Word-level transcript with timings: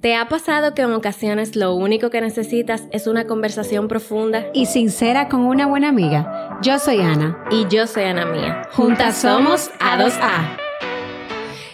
¿Te 0.00 0.14
ha 0.14 0.28
pasado 0.28 0.74
que 0.74 0.82
en 0.82 0.92
ocasiones 0.92 1.56
lo 1.56 1.74
único 1.74 2.08
que 2.08 2.20
necesitas 2.20 2.84
es 2.92 3.08
una 3.08 3.26
conversación 3.26 3.88
profunda? 3.88 4.46
Y 4.54 4.66
sincera 4.66 5.28
con 5.28 5.40
una 5.40 5.66
buena 5.66 5.88
amiga. 5.88 6.56
Yo 6.62 6.78
soy 6.78 7.00
Ana. 7.00 7.44
Y 7.50 7.66
yo 7.66 7.84
soy 7.88 8.04
Ana 8.04 8.24
Mía. 8.24 8.62
Juntas 8.70 9.16
somos 9.16 9.72
A2A. 9.80 10.56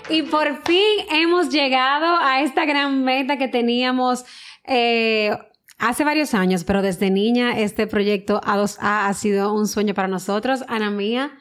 Y 0.08 0.22
por 0.22 0.62
fin 0.64 1.04
hemos 1.10 1.50
llegado 1.50 2.16
a 2.18 2.40
esta 2.40 2.64
gran 2.64 3.04
meta 3.04 3.36
que 3.36 3.48
teníamos 3.48 4.24
eh, 4.66 5.36
hace 5.78 6.04
varios 6.04 6.32
años, 6.32 6.64
pero 6.64 6.80
desde 6.80 7.10
niña 7.10 7.58
este 7.58 7.86
proyecto 7.86 8.40
A2A 8.40 9.06
ha 9.06 9.12
sido 9.12 9.52
un 9.52 9.68
sueño 9.68 9.92
para 9.92 10.08
nosotros. 10.08 10.64
Ana 10.66 10.90
Mía, 10.90 11.32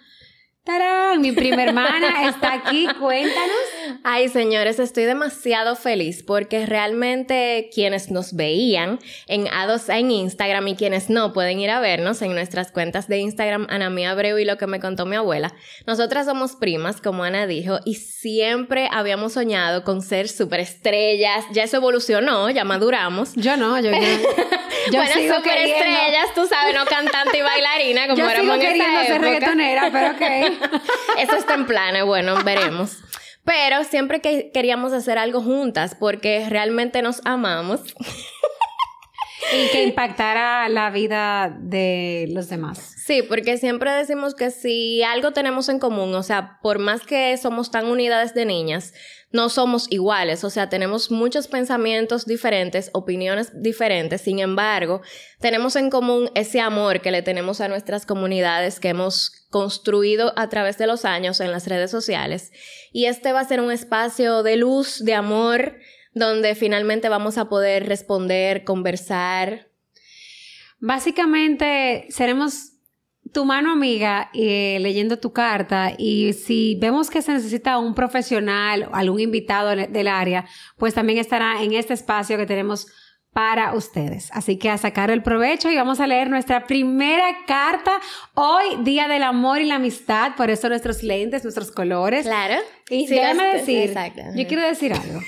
¡Tarán! 0.66 1.20
Mi 1.20 1.34
prima 1.34 1.61
hermana 1.61 2.29
está 2.29 2.54
aquí, 2.54 2.88
cuéntanos. 2.98 3.57
Ay, 4.05 4.29
señores, 4.29 4.79
estoy 4.79 5.04
demasiado 5.04 5.75
feliz 5.75 6.23
porque 6.23 6.66
realmente 6.66 7.70
quienes 7.73 8.09
nos 8.11 8.34
veían 8.34 8.97
en 9.28 9.47
A2 9.47 9.93
en 9.93 10.11
Instagram 10.11 10.70
y 10.70 10.75
quienes 10.78 11.10
no 11.10 11.34
pueden 11.34 11.60
ir 11.60 11.70
a 11.70 11.82
vernos 11.82 12.21
en 12.21 12.34
nuestras 12.34 12.71
cuentas 12.71 13.10
de 13.10 13.18
Instagram, 13.18 13.68
Ana 13.70 13.89
Mía 13.89 14.11
Abreu 14.11 14.37
y 14.37 14.46
lo 14.46 14.57
que 14.57 14.65
me 14.65 14.79
contó 14.79 15.06
mi 15.06 15.18
abuela. 15.18 15.54
Nosotras 15.86 16.28
somos 16.28 16.56
primas, 16.56 17.01
como 17.01 17.25
Ana 17.25 17.45
dijo, 17.45 17.79
y 17.84 17.95
siempre 17.95 18.87
habíamos 18.89 19.34
soñado 19.34 19.84
con 19.84 20.01
ser 20.01 20.29
superestrellas. 20.29 21.43
Ya 21.51 21.64
eso 21.64 21.75
evolucionó, 21.75 22.50
ya 22.50 22.64
maduramos. 22.64 23.34
Yo 23.36 23.57
no, 23.57 23.78
yo, 23.82 23.92
yo, 23.92 23.98
yo 24.93 25.00
bueno, 25.00 25.36
superestrellas, 25.36 26.34
tú 26.34 26.48
sabes, 26.48 26.73
no 26.73 26.86
cantante 26.86 27.37
y 27.37 27.42
bailarina 27.42 28.07
como 28.07 28.18
yo 28.18 28.29
éramos 28.29 28.56
sigo 28.56 28.65
queriendo 28.65 29.01
ser 29.01 29.21
reggaetonera, 29.21 29.89
pero 29.92 30.11
ok. 30.11 30.53
Eso 31.20 31.36
está 31.36 31.54
en 31.56 31.66
planes, 31.66 32.06
bueno, 32.06 32.36
veremos. 32.44 32.98
Pero 33.45 33.84
siempre 33.84 34.22
que 34.22 34.52
queríamos 34.53 34.94
hacer 34.94 35.17
algo 35.17 35.42
juntas 35.42 35.95
porque 36.00 36.48
realmente 36.50 37.02
nos 37.02 37.22
amamos. 37.26 37.81
Y 39.53 39.72
que 39.72 39.84
impactara 39.84 40.67
la 40.70 40.90
vida 40.90 41.56
de 41.59 42.28
los 42.32 42.50
demás. 42.50 42.96
Sí, 43.06 43.22
porque 43.22 43.58
siempre 43.58 43.92
decimos 43.92 44.34
que 44.34 44.50
si 44.50 45.04
algo 45.04 45.32
tenemos 45.32 45.70
en 45.70 45.80
común, 45.80 46.14
o 46.16 46.23
sea, 46.23 46.60
por 46.62 46.80
más 46.80 47.02
que 47.02 47.36
somos 47.38 47.70
tan 47.70 47.86
unidas 47.88 48.34
de 48.34 48.45
niñas, 48.45 48.94
no 49.32 49.50
somos 49.50 49.88
iguales, 49.90 50.44
o 50.44 50.50
sea, 50.50 50.70
tenemos 50.70 51.10
muchos 51.10 51.48
pensamientos 51.48 52.26
diferentes, 52.26 52.92
opiniones 52.94 53.52
diferentes, 53.62 54.22
sin 54.22 54.40
embargo, 54.40 55.02
tenemos 55.40 55.76
en 55.76 55.90
común 55.90 56.30
ese 56.36 56.62
amor 56.62 57.02
que 57.02 57.12
le 57.12 57.23
tenemos 57.23 57.60
a 57.60 57.67
nuestras 57.67 58.06
comunidades 58.06 58.80
que 58.80 58.90
hemos 58.90 59.32
construido 59.50 60.34
a 60.38 60.50
través 60.50 60.78
de 60.78 60.88
los 60.88 61.04
años 61.04 61.40
en 61.40 61.52
las 61.52 61.67
redes 61.67 61.92
sociales. 61.92 62.52
Y 62.92 63.06
este 63.06 63.34
va 63.34 63.40
a 63.40 63.48
ser 63.48 63.60
un 63.60 63.72
espacio 63.72 64.44
de 64.44 64.56
luz, 64.56 65.04
de 65.04 65.16
amor, 65.16 65.78
donde 66.14 66.56
finalmente 66.56 67.09
vamos 67.09 67.38
a 67.38 67.50
poder 67.50 67.88
responder, 67.88 68.64
conversar. 68.64 69.67
Básicamente, 70.80 72.08
seremos 72.09 72.73
tu 73.31 73.45
mano 73.45 73.72
amiga 73.72 74.30
eh, 74.33 74.78
leyendo 74.80 75.17
tu 75.17 75.33
carta 75.33 75.94
y 75.97 76.33
si 76.33 76.78
vemos 76.80 77.09
que 77.09 77.22
se 77.22 77.33
necesita 77.33 77.78
un 77.80 77.95
profesional, 77.95 78.89
algún 78.92 79.20
invitado 79.20 79.75
del 79.75 80.08
área, 80.08 80.45
pues 80.78 80.94
también 80.94 81.17
estará 81.17 81.64
en 81.64 81.73
este 81.73 81.94
espacio 81.94 82.38
que 82.38 82.45
tenemos 82.45 82.88
para 83.33 83.73
ustedes. 83.73 84.30
Así 84.31 84.58
que 84.58 84.70
a 84.70 84.77
sacar 84.77 85.09
el 85.09 85.23
provecho 85.23 85.72
y 85.72 85.75
vamos 85.75 86.00
a 86.00 86.05
leer 86.05 86.30
nuestra 86.30 86.67
primera 86.67 87.45
carta 87.48 87.92
hoy, 88.36 88.83
Día 88.83 89.08
del 89.08 89.23
Amor 89.23 89.59
y 89.59 89.66
la 89.66 89.75
Amistad, 89.75 90.36
por 90.36 90.52
eso 90.52 90.70
nuestros 90.70 91.02
lentes, 91.02 91.44
nuestros 91.44 91.72
colores. 91.72 92.25
Claro. 92.25 92.61
Y 92.89 93.08
déjame 93.08 93.58
decir, 93.58 93.95
yo 94.36 94.48
quiero 94.48 94.61
decir 94.61 94.94
algo. 94.94 95.20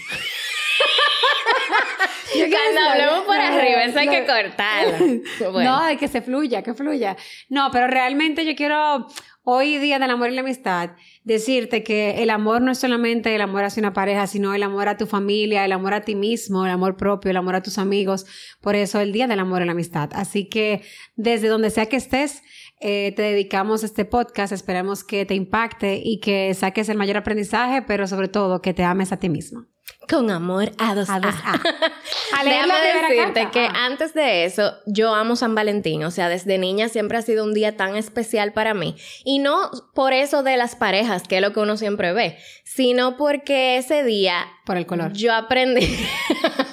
Cuando 2.49 2.91
hablemos 2.91 3.25
por 3.25 3.35
arriba, 3.35 3.83
eso 3.83 3.99
hay 3.99 4.07
que 4.07 4.25
cortarlo. 4.25 5.61
No, 5.63 5.85
de 5.85 5.97
que 5.97 6.07
se 6.07 6.21
fluya, 6.21 6.61
que 6.61 6.73
fluya. 6.73 7.15
No, 7.49 7.69
pero 7.71 7.87
realmente 7.87 8.45
yo 8.45 8.55
quiero, 8.55 9.07
hoy 9.43 9.77
día 9.77 9.99
del 9.99 10.09
amor 10.09 10.29
y 10.29 10.35
la 10.35 10.41
amistad, 10.41 10.91
decirte 11.23 11.83
que 11.83 12.23
el 12.23 12.29
amor 12.29 12.61
no 12.61 12.71
es 12.71 12.79
solamente 12.79 13.33
el 13.33 13.41
amor 13.41 13.63
hacia 13.63 13.81
una 13.81 13.93
pareja, 13.93 14.27
sino 14.27 14.53
el 14.53 14.63
amor 14.63 14.89
a 14.89 14.97
tu 14.97 15.07
familia, 15.07 15.65
el 15.65 15.71
amor 15.71 15.93
a 15.93 16.01
ti 16.01 16.15
mismo, 16.15 16.65
el 16.65 16.71
amor 16.71 16.97
propio, 16.97 17.31
el 17.31 17.37
amor 17.37 17.55
a 17.55 17.63
tus 17.63 17.77
amigos. 17.77 18.25
Por 18.61 18.75
eso 18.75 18.99
el 18.99 19.11
día 19.11 19.27
del 19.27 19.39
amor 19.39 19.61
y 19.61 19.65
la 19.65 19.71
amistad. 19.71 20.09
Así 20.13 20.49
que 20.49 20.83
desde 21.15 21.47
donde 21.47 21.69
sea 21.69 21.87
que 21.87 21.97
estés, 21.97 22.41
eh, 22.79 23.13
te 23.15 23.21
dedicamos 23.21 23.83
este 23.83 24.05
podcast. 24.05 24.51
Esperamos 24.51 25.03
que 25.03 25.25
te 25.25 25.35
impacte 25.35 26.01
y 26.03 26.19
que 26.19 26.53
saques 26.53 26.89
el 26.89 26.97
mayor 26.97 27.17
aprendizaje, 27.17 27.81
pero 27.81 28.07
sobre 28.07 28.27
todo 28.27 28.61
que 28.61 28.73
te 28.73 28.83
ames 28.83 29.11
a 29.11 29.17
ti 29.17 29.29
mismo. 29.29 29.65
Con 30.07 30.29
amor 30.29 30.71
a 30.77 30.93
dos 30.93 31.09
A. 31.09 31.15
a. 31.15 31.19
Déjame 32.43 32.73
decirte 33.07 33.49
que 33.51 33.67
antes 33.73 34.13
de 34.13 34.45
eso, 34.45 34.73
yo 34.85 35.15
amo 35.15 35.35
San 35.35 35.55
Valentín. 35.55 36.03
O 36.03 36.11
sea, 36.11 36.29
desde 36.29 36.57
niña 36.57 36.89
siempre 36.89 37.17
ha 37.17 37.21
sido 37.21 37.43
un 37.43 37.53
día 37.53 37.75
tan 37.75 37.95
especial 37.95 38.53
para 38.53 38.73
mí. 38.73 38.95
Y 39.23 39.39
no 39.39 39.71
por 39.93 40.13
eso 40.13 40.43
de 40.43 40.57
las 40.57 40.75
parejas, 40.75 41.23
que 41.23 41.37
es 41.37 41.41
lo 41.41 41.53
que 41.53 41.59
uno 41.59 41.75
siempre 41.77 42.13
ve, 42.13 42.37
sino 42.63 43.17
porque 43.17 43.77
ese 43.77 44.03
día... 44.03 44.45
Por 44.65 44.77
el 44.77 44.85
color. 44.85 45.13
Yo 45.13 45.33
aprendí... 45.33 45.87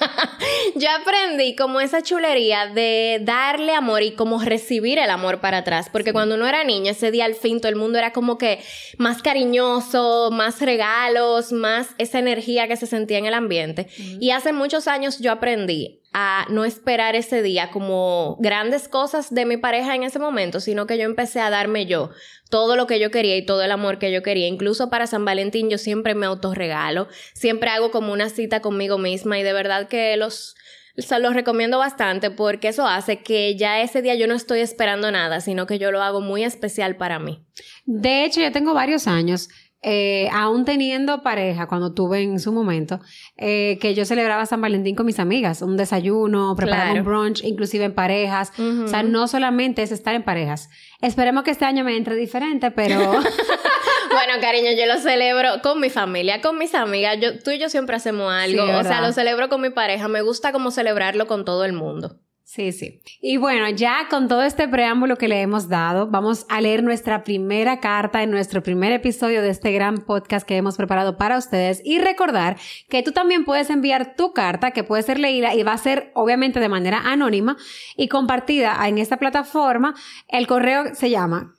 yo 0.75 0.87
aprendí 0.91 1.55
como 1.55 1.79
esa 1.81 2.01
chulería 2.01 2.67
de 2.67 3.19
darle 3.21 3.73
amor 3.73 4.03
y 4.03 4.11
como 4.11 4.39
recibir 4.39 4.99
el 4.99 5.09
amor 5.09 5.39
para 5.39 5.59
atrás. 5.59 5.89
Porque 5.91 6.13
cuando 6.13 6.35
uno 6.35 6.47
era 6.47 6.63
niño, 6.63 6.91
ese 6.91 7.11
día 7.11 7.25
al 7.25 7.35
fin 7.35 7.59
todo 7.59 7.69
el 7.69 7.75
mundo 7.75 7.97
era 7.97 8.11
como 8.13 8.37
que 8.37 8.59
más 8.97 9.21
cariñoso, 9.21 10.29
más 10.31 10.61
regalos, 10.61 11.51
más 11.51 11.89
esa 11.97 12.19
energía 12.19 12.67
que 12.67 12.77
se 12.77 12.87
sentía 12.87 13.17
en 13.17 13.25
el 13.25 13.33
ambiente. 13.33 13.87
Y 14.19 14.31
hace 14.31 14.53
muchos 14.53 14.87
años 14.87 15.19
yo 15.19 15.31
aprendí 15.31 16.02
a 16.13 16.45
no 16.49 16.63
esperar 16.63 17.15
ese 17.15 17.41
día 17.41 17.71
como 17.71 18.37
grandes 18.39 18.87
cosas 18.87 19.33
de 19.33 19.45
mi 19.45 19.57
pareja 19.57 19.95
en 19.95 20.03
ese 20.03 20.19
momento, 20.19 20.59
sino 20.59 20.85
que 20.85 20.97
yo 20.97 21.03
empecé 21.03 21.39
a 21.39 21.49
darme 21.49 21.85
yo 21.85 22.11
todo 22.49 22.75
lo 22.75 22.85
que 22.85 22.99
yo 22.99 23.09
quería 23.09 23.35
y 23.35 23.45
todo 23.45 23.63
el 23.63 23.71
amor 23.71 23.97
que 23.97 24.11
yo 24.11 24.21
quería. 24.21 24.47
Incluso 24.47 24.91
para 24.91 25.07
San 25.07 25.25
Valentín 25.25 25.71
yo 25.71 25.79
siempre 25.79 26.13
me 26.13 26.27
autorregalo, 26.27 27.07
siempre 27.33 27.71
hago 27.71 27.89
como 27.89 28.13
una 28.13 28.29
cita 28.29 28.61
conmigo 28.61 28.99
misma 28.99 29.39
y 29.39 29.43
de 29.43 29.53
verdad 29.53 29.87
que 29.87 30.15
los 30.17 30.55
los 30.95 31.33
recomiendo 31.33 31.79
bastante 31.79 32.29
porque 32.29 32.67
eso 32.67 32.85
hace 32.85 33.23
que 33.23 33.55
ya 33.55 33.81
ese 33.81 34.03
día 34.03 34.13
yo 34.13 34.27
no 34.27 34.35
estoy 34.35 34.59
esperando 34.59 35.11
nada, 35.11 35.41
sino 35.41 35.65
que 35.65 35.79
yo 35.79 35.91
lo 35.91 36.03
hago 36.03 36.21
muy 36.21 36.43
especial 36.43 36.97
para 36.97 37.17
mí. 37.17 37.43
De 37.85 38.25
hecho, 38.25 38.41
yo 38.41 38.51
tengo 38.51 38.75
varios 38.75 39.07
años 39.07 39.49
eh, 39.83 40.29
aún 40.31 40.63
teniendo 40.63 41.23
pareja, 41.23 41.67
cuando 41.67 41.93
tuve 41.93 42.21
en 42.21 42.39
su 42.39 42.53
momento, 42.53 43.01
eh, 43.37 43.77
que 43.81 43.93
yo 43.93 44.05
celebraba 44.05 44.45
San 44.45 44.61
Valentín 44.61 44.95
con 44.95 45.05
mis 45.05 45.19
amigas, 45.19 45.61
un 45.61 45.75
desayuno, 45.75 46.55
preparar 46.55 46.97
un 46.97 47.05
brunch, 47.05 47.43
inclusive 47.43 47.85
en 47.85 47.93
parejas. 47.93 48.53
O 48.57 48.87
sea, 48.87 49.03
no 49.03 49.27
solamente 49.27 49.83
es 49.83 49.91
estar 49.91 50.15
en 50.15 50.23
parejas. 50.23 50.69
Esperemos 51.01 51.43
que 51.43 51.51
este 51.51 51.65
año 51.65 51.83
me 51.83 51.97
entre 51.97 52.15
diferente, 52.15 52.71
pero... 52.71 52.97
bueno, 54.13 54.33
cariño, 54.41 54.71
yo 54.77 54.85
lo 54.85 54.99
celebro 54.99 55.61
con 55.61 55.79
mi 55.81 55.89
familia, 55.89 56.41
con 56.41 56.57
mis 56.57 56.73
amigas. 56.75 57.17
Yo, 57.19 57.39
tú 57.39 57.51
y 57.51 57.59
yo 57.59 57.69
siempre 57.69 57.95
hacemos 57.95 58.31
algo. 58.31 58.63
o 58.63 58.83
sea, 58.83 59.01
lo 59.01 59.11
celebro 59.11 59.49
con 59.49 59.61
mi 59.61 59.69
pareja. 59.69 60.07
Me 60.07 60.21
gusta 60.21 60.51
como 60.51 60.71
celebrarlo 60.71 61.27
con 61.27 61.43
todo 61.43 61.65
el 61.65 61.73
mundo. 61.73 62.19
Sí, 62.43 62.71
sí. 62.71 63.01
Y 63.21 63.37
bueno, 63.37 63.69
ya 63.69 64.07
con 64.09 64.27
todo 64.27 64.43
este 64.43 64.67
preámbulo 64.67 65.17
que 65.17 65.27
le 65.27 65.41
hemos 65.41 65.69
dado, 65.69 66.07
vamos 66.07 66.45
a 66.49 66.61
leer 66.61 66.83
nuestra 66.83 67.23
primera 67.23 67.79
carta 67.79 68.21
en 68.21 68.31
nuestro 68.31 68.61
primer 68.61 68.91
episodio 68.91 69.41
de 69.41 69.49
este 69.49 69.71
gran 69.71 69.99
podcast 70.05 70.45
que 70.45 70.57
hemos 70.57 70.75
preparado 70.75 71.17
para 71.17 71.37
ustedes 71.37 71.81
y 71.83 71.99
recordar 71.99 72.57
que 72.89 73.01
tú 73.01 73.11
también 73.11 73.45
puedes 73.45 73.69
enviar 73.69 74.15
tu 74.15 74.33
carta 74.33 74.71
que 74.71 74.83
puede 74.83 75.03
ser 75.03 75.19
leída 75.19 75.55
y 75.55 75.63
va 75.63 75.73
a 75.73 75.77
ser 75.77 76.11
obviamente 76.13 76.59
de 76.59 76.69
manera 76.69 76.99
anónima 77.05 77.57
y 77.95 78.07
compartida 78.07 78.77
en 78.87 78.97
esta 78.97 79.17
plataforma. 79.17 79.95
El 80.27 80.45
correo 80.45 80.93
se 80.93 81.09
llama 81.09 81.55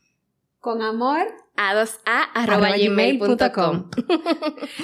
con 0.60 0.80
amor 0.80 1.26
a 1.56 1.74
2 1.74 2.00
a 2.06 2.46
gmail.com. 2.46 3.90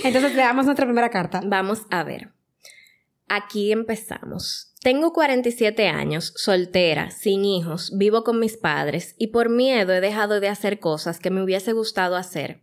Entonces 0.05 0.34
le 0.34 0.43
damos 0.43 0.66
nuestra 0.66 0.87
primera 0.87 1.10
carta. 1.10 1.41
Vamos 1.44 1.87
a 1.91 2.03
ver. 2.05 2.33
Aquí 3.28 3.71
empezamos. 3.71 4.70
Tengo 4.82 5.12
47 5.12 5.88
años, 5.88 6.32
soltera, 6.36 7.10
sin 7.10 7.44
hijos, 7.44 7.92
vivo 7.98 8.24
con 8.24 8.41
mis 8.41 8.56
padres 8.56 9.15
y 9.18 9.27
por 9.27 9.50
miedo 9.50 9.92
he 9.92 10.00
dejado 10.00 10.41
de 10.41 10.48
hacer 10.48 10.80
cosas 10.80 11.18
que 11.18 11.28
me 11.28 11.42
hubiese 11.42 11.74
gustado 11.74 12.16
hacer. 12.16 12.62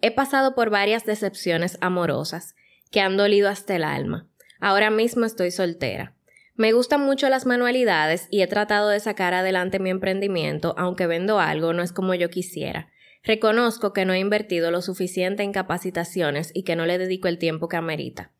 He 0.00 0.12
pasado 0.12 0.54
por 0.54 0.70
varias 0.70 1.04
decepciones 1.06 1.76
amorosas 1.80 2.54
que 2.92 3.00
han 3.00 3.16
dolido 3.16 3.48
hasta 3.48 3.74
el 3.74 3.82
alma. 3.82 4.28
Ahora 4.60 4.90
mismo 4.90 5.26
estoy 5.26 5.50
soltera. 5.50 6.14
Me 6.54 6.72
gustan 6.72 7.00
mucho 7.00 7.28
las 7.28 7.46
manualidades 7.46 8.28
y 8.30 8.42
he 8.42 8.46
tratado 8.46 8.88
de 8.88 9.00
sacar 9.00 9.34
adelante 9.34 9.80
mi 9.80 9.90
emprendimiento, 9.90 10.76
aunque 10.78 11.08
vendo 11.08 11.40
algo 11.40 11.72
no 11.72 11.82
es 11.82 11.90
como 11.90 12.14
yo 12.14 12.30
quisiera. 12.30 12.92
Reconozco 13.24 13.92
que 13.92 14.04
no 14.04 14.12
he 14.12 14.20
invertido 14.20 14.70
lo 14.70 14.82
suficiente 14.82 15.42
en 15.42 15.50
capacitaciones 15.50 16.52
y 16.54 16.62
que 16.62 16.76
no 16.76 16.86
le 16.86 16.96
dedico 16.96 17.26
el 17.26 17.38
tiempo 17.38 17.68
que 17.68 17.76
amerita. 17.76 18.30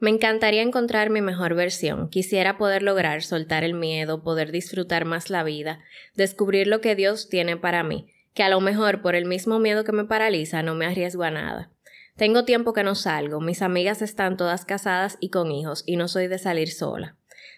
Me 0.00 0.10
encantaría 0.10 0.62
encontrar 0.62 1.10
mi 1.10 1.20
mejor 1.20 1.54
versión. 1.54 2.08
Quisiera 2.08 2.56
poder 2.56 2.82
lograr 2.82 3.22
soltar 3.22 3.64
el 3.64 3.74
miedo, 3.74 4.22
poder 4.22 4.52
disfrutar 4.52 5.04
más 5.04 5.28
la 5.28 5.42
vida, 5.42 5.80
descubrir 6.14 6.68
lo 6.68 6.80
que 6.80 6.94
Dios 6.94 7.28
tiene 7.28 7.56
para 7.56 7.82
mí, 7.82 8.12
que 8.32 8.44
a 8.44 8.48
lo 8.48 8.60
mejor 8.60 9.02
por 9.02 9.16
el 9.16 9.24
mismo 9.24 9.58
miedo 9.58 9.82
que 9.82 9.90
me 9.90 10.04
paraliza 10.04 10.62
no 10.62 10.76
me 10.76 10.86
arriesgo 10.86 11.24
a 11.24 11.32
nada. 11.32 11.72
Tengo 12.16 12.44
tiempo 12.44 12.72
que 12.72 12.84
no 12.84 12.94
salgo, 12.94 13.40
mis 13.40 13.60
amigas 13.60 14.00
están 14.00 14.36
todas 14.36 14.64
casadas 14.64 15.18
y 15.20 15.30
con 15.30 15.50
hijos 15.50 15.82
y 15.84 15.96
no 15.96 16.06
soy 16.06 16.28
de 16.28 16.38
salir 16.38 16.70
sola. 16.70 17.16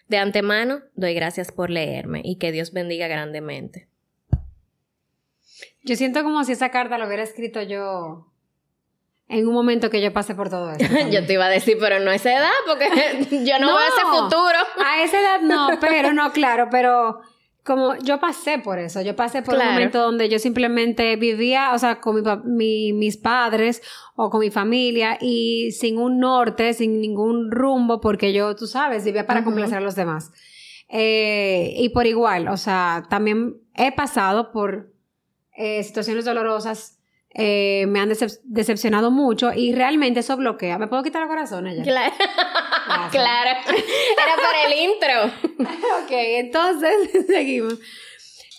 De 0.08 0.16
antemano, 0.16 0.80
doy 0.94 1.14
gracias 1.14 1.52
por 1.52 1.70
leerme 1.70 2.22
y 2.24 2.36
que 2.36 2.52
Dios 2.52 2.72
bendiga 2.72 3.06
grandemente. 3.06 3.88
Yo 5.82 5.94
siento 5.94 6.22
como 6.22 6.44
si 6.44 6.52
esa 6.52 6.70
carta 6.70 6.98
la 6.98 7.06
hubiera 7.06 7.22
escrito 7.22 7.62
yo 7.62 8.29
en 9.30 9.46
un 9.46 9.54
momento 9.54 9.90
que 9.90 10.02
yo 10.02 10.12
pasé 10.12 10.34
por 10.34 10.50
todo 10.50 10.72
eso. 10.72 10.84
yo 11.10 11.24
te 11.24 11.34
iba 11.34 11.46
a 11.46 11.48
decir, 11.48 11.76
pero 11.80 12.00
no 12.00 12.10
a 12.10 12.16
esa 12.16 12.36
edad, 12.36 12.50
porque 12.66 12.88
yo 13.44 13.58
no, 13.60 13.68
veo 13.68 13.78
ese 13.78 14.06
futuro. 14.06 14.58
a 14.84 15.02
esa 15.02 15.20
edad 15.20 15.40
no, 15.40 15.68
pero 15.80 16.12
no, 16.12 16.32
claro, 16.32 16.68
pero 16.70 17.20
como 17.64 17.94
yo 17.98 18.18
pasé 18.18 18.58
por 18.58 18.80
eso, 18.80 19.02
yo 19.02 19.14
pasé 19.14 19.42
por 19.42 19.54
un 19.54 19.64
momento 19.64 20.00
donde 20.00 20.28
yo 20.28 20.40
simplemente 20.40 21.14
vivía, 21.14 21.72
o 21.74 21.78
sea, 21.78 22.00
con 22.00 22.22
mi, 22.44 22.92
mis 22.92 23.16
padres 23.18 23.82
o 24.16 24.30
con 24.30 24.40
mi 24.40 24.50
familia 24.50 25.16
y 25.20 25.70
sin 25.72 25.98
un 25.98 26.18
norte, 26.18 26.74
sin 26.74 27.00
ningún 27.00 27.52
rumbo, 27.52 28.00
porque 28.00 28.32
yo, 28.32 28.56
tú 28.56 28.66
sabes, 28.66 29.04
vivía 29.04 29.26
para 29.26 29.44
complacer 29.44 29.78
a 29.78 29.80
los 29.82 29.94
demás. 29.94 30.32
Eh, 30.88 31.74
y 31.76 31.90
por 31.90 32.06
igual, 32.08 32.48
o 32.48 32.56
sea, 32.56 33.04
también 33.08 33.58
he 33.76 33.92
pasado 33.92 34.50
por 34.50 34.92
eh, 35.54 35.84
situaciones 35.84 36.24
dolorosas 36.24 36.99
eh, 37.32 37.86
me 37.86 38.00
han 38.00 38.12
decepcionado 38.44 39.10
mucho 39.10 39.52
y 39.54 39.72
realmente 39.72 40.20
eso 40.20 40.36
bloquea. 40.36 40.78
¿Me 40.78 40.88
puedo 40.88 41.02
quitar 41.02 41.22
el 41.22 41.28
corazón 41.28 41.66
ella? 41.68 41.84
Claro. 41.84 42.14
claro. 43.12 43.50
Era 43.68 44.36
para 44.36 44.66
el 44.66 44.80
intro. 44.90 45.64
ok, 46.04 46.10
entonces 46.10 46.92
seguimos. 47.26 47.78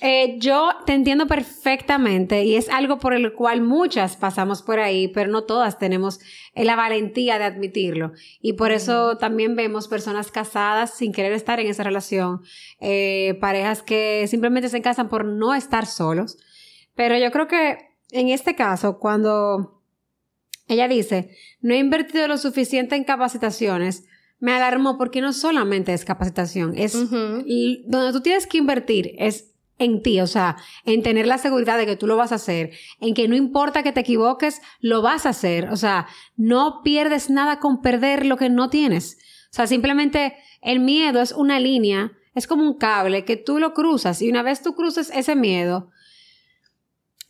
Eh, 0.03 0.37
yo 0.39 0.71
te 0.87 0.93
entiendo 0.93 1.27
perfectamente 1.27 2.43
y 2.43 2.55
es 2.55 2.69
algo 2.69 2.97
por 2.97 3.13
el 3.13 3.33
cual 3.33 3.61
muchas 3.61 4.15
pasamos 4.15 4.63
por 4.63 4.79
ahí, 4.79 5.09
pero 5.09 5.29
no 5.29 5.43
todas 5.43 5.77
tenemos 5.77 6.19
la 6.55 6.75
valentía 6.75 7.37
de 7.37 7.45
admitirlo. 7.45 8.13
Y 8.41 8.53
por 8.53 8.71
eso 8.71 9.17
también 9.17 9.55
vemos 9.55 9.87
personas 9.87 10.31
casadas 10.31 10.95
sin 10.95 11.11
querer 11.11 11.33
estar 11.33 11.59
en 11.59 11.67
esa 11.67 11.83
relación, 11.83 12.41
eh, 12.79 13.37
parejas 13.41 13.83
que 13.83 14.25
simplemente 14.27 14.69
se 14.69 14.81
casan 14.81 15.07
por 15.07 15.23
no 15.23 15.53
estar 15.53 15.85
solos. 15.85 16.39
Pero 16.95 17.15
yo 17.17 17.29
creo 17.29 17.47
que 17.47 17.90
en 18.11 18.29
este 18.29 18.55
caso, 18.55 18.99
cuando 18.99 19.81
ella 20.67 20.87
dice, 20.87 21.35
no 21.61 21.73
he 21.73 21.77
invertido 21.77 22.27
lo 22.27 22.37
suficiente 22.37 22.95
en 22.95 23.03
capacitaciones, 23.03 24.05
me 24.39 24.53
alarmó 24.53 24.97
porque 24.97 25.21
no 25.21 25.33
solamente 25.33 25.93
es 25.93 26.05
capacitación, 26.05 26.73
es 26.77 26.93
donde 26.93 28.11
tú 28.11 28.21
tienes 28.21 28.47
que 28.47 28.57
invertir 28.57 29.15
es 29.17 29.51
en 29.77 30.01
ti, 30.01 30.19
o 30.21 30.27
sea, 30.27 30.57
en 30.85 31.01
tener 31.03 31.27
la 31.27 31.37
seguridad 31.37 31.77
de 31.77 31.85
que 31.85 31.95
tú 31.95 32.07
lo 32.07 32.15
vas 32.15 32.31
a 32.31 32.35
hacer, 32.35 32.71
en 32.99 33.13
que 33.13 33.27
no 33.27 33.35
importa 33.35 33.83
que 33.83 33.91
te 33.91 34.01
equivoques, 34.01 34.61
lo 34.79 35.01
vas 35.01 35.25
a 35.25 35.29
hacer, 35.29 35.69
o 35.69 35.75
sea, 35.75 36.07
no 36.37 36.81
pierdes 36.83 37.29
nada 37.29 37.59
con 37.59 37.81
perder 37.81 38.25
lo 38.25 38.37
que 38.37 38.49
no 38.49 38.69
tienes. 38.69 39.17
O 39.51 39.55
sea, 39.55 39.67
simplemente 39.67 40.35
el 40.61 40.79
miedo 40.79 41.21
es 41.21 41.31
una 41.31 41.59
línea, 41.59 42.11
es 42.35 42.47
como 42.47 42.63
un 42.63 42.77
cable 42.77 43.25
que 43.25 43.37
tú 43.37 43.59
lo 43.59 43.73
cruzas 43.73 44.21
y 44.21 44.29
una 44.29 44.43
vez 44.43 44.61
tú 44.61 44.75
cruces 44.75 45.11
ese 45.13 45.35
miedo, 45.35 45.89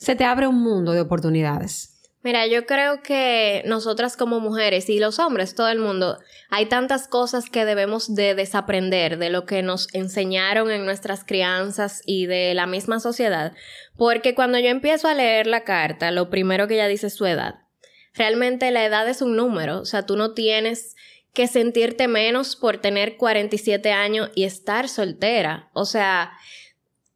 se 0.01 0.15
te 0.15 0.25
abre 0.25 0.47
un 0.47 0.59
mundo 0.63 0.93
de 0.93 0.99
oportunidades. 0.99 1.89
Mira, 2.23 2.47
yo 2.47 2.65
creo 2.65 3.03
que 3.03 3.61
nosotras 3.65 4.17
como 4.17 4.39
mujeres 4.39 4.89
y 4.89 4.99
los 4.99 5.19
hombres, 5.19 5.53
todo 5.53 5.69
el 5.69 5.77
mundo, 5.77 6.17
hay 6.49 6.65
tantas 6.65 7.07
cosas 7.07 7.51
que 7.51 7.65
debemos 7.65 8.15
de 8.15 8.33
desaprender 8.33 9.19
de 9.19 9.29
lo 9.29 9.45
que 9.45 9.61
nos 9.61 9.93
enseñaron 9.93 10.71
en 10.71 10.85
nuestras 10.85 11.23
crianzas 11.23 12.01
y 12.05 12.25
de 12.25 12.53
la 12.55 12.65
misma 12.65 12.99
sociedad, 12.99 13.53
porque 13.95 14.33
cuando 14.33 14.57
yo 14.57 14.69
empiezo 14.69 15.07
a 15.07 15.13
leer 15.13 15.45
la 15.45 15.63
carta, 15.63 16.09
lo 16.09 16.31
primero 16.31 16.67
que 16.67 16.75
ella 16.75 16.87
dice 16.87 17.07
es 17.07 17.15
su 17.15 17.27
edad. 17.27 17.55
Realmente 18.15 18.71
la 18.71 18.83
edad 18.83 19.07
es 19.07 19.21
un 19.21 19.35
número, 19.35 19.81
o 19.81 19.85
sea, 19.85 20.07
tú 20.07 20.15
no 20.15 20.33
tienes 20.33 20.95
que 21.33 21.47
sentirte 21.47 22.07
menos 22.07 22.55
por 22.55 22.77
tener 22.77 23.17
47 23.17 23.91
años 23.91 24.31
y 24.35 24.45
estar 24.45 24.89
soltera, 24.89 25.69
o 25.73 25.85
sea, 25.85 26.33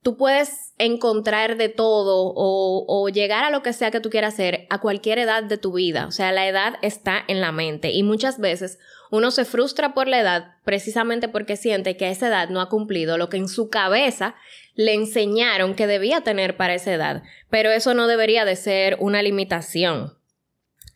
tú 0.06 0.18
puedes 0.18 0.72
encontrar 0.78 1.58
de 1.58 1.68
todo 1.68 2.32
o, 2.36 3.10
llegar 3.10 3.44
a 3.44 3.50
lo 3.50 3.64
que 3.64 3.74
sea 3.74 3.90
que 3.90 4.00
tú 4.00 4.12
quieras 4.12 4.36
hacer 4.36 4.68
a 4.70 4.80
cualquier 4.80 5.18
edad 5.18 5.44
de 5.44 5.58
tu 5.58 5.74
vida. 5.74 6.06
O 6.06 6.12
sea, 6.12 6.32
la 6.32 6.48
edad 6.48 6.76
está 6.84 7.24
en 7.28 7.42
la 7.42 7.52
mente 7.52 7.90
y 7.90 8.04
muchas 8.04 8.40
veces 8.40 8.78
uno 9.10 9.32
se 9.32 9.46
frustra 9.46 9.96
por 9.96 10.08
la 10.08 10.20
edad 10.20 10.58
precisamente 10.64 11.28
porque 11.28 11.58
siente 11.58 11.98
que 11.98 12.06
a 12.06 12.12
esa 12.12 12.28
edad 12.28 12.50
no 12.50 12.62
ha 12.62 12.70
cumplido 12.70 13.18
lo 13.18 13.30
que 13.30 13.38
en 13.38 13.48
su 13.48 13.72
cabeza 13.72 14.36
le 14.76 14.94
enseñaron 14.94 15.74
que 15.74 15.88
debía 15.88 16.22
tener 16.22 16.56
para 16.56 16.76
esa 16.76 16.94
edad. 16.94 17.24
Pero 17.50 17.72
eso 17.72 17.96
no 17.96 18.06
debería 18.06 18.46
de 18.46 18.58
ser 18.58 18.98
una 19.00 19.24
limitación. 19.24 20.20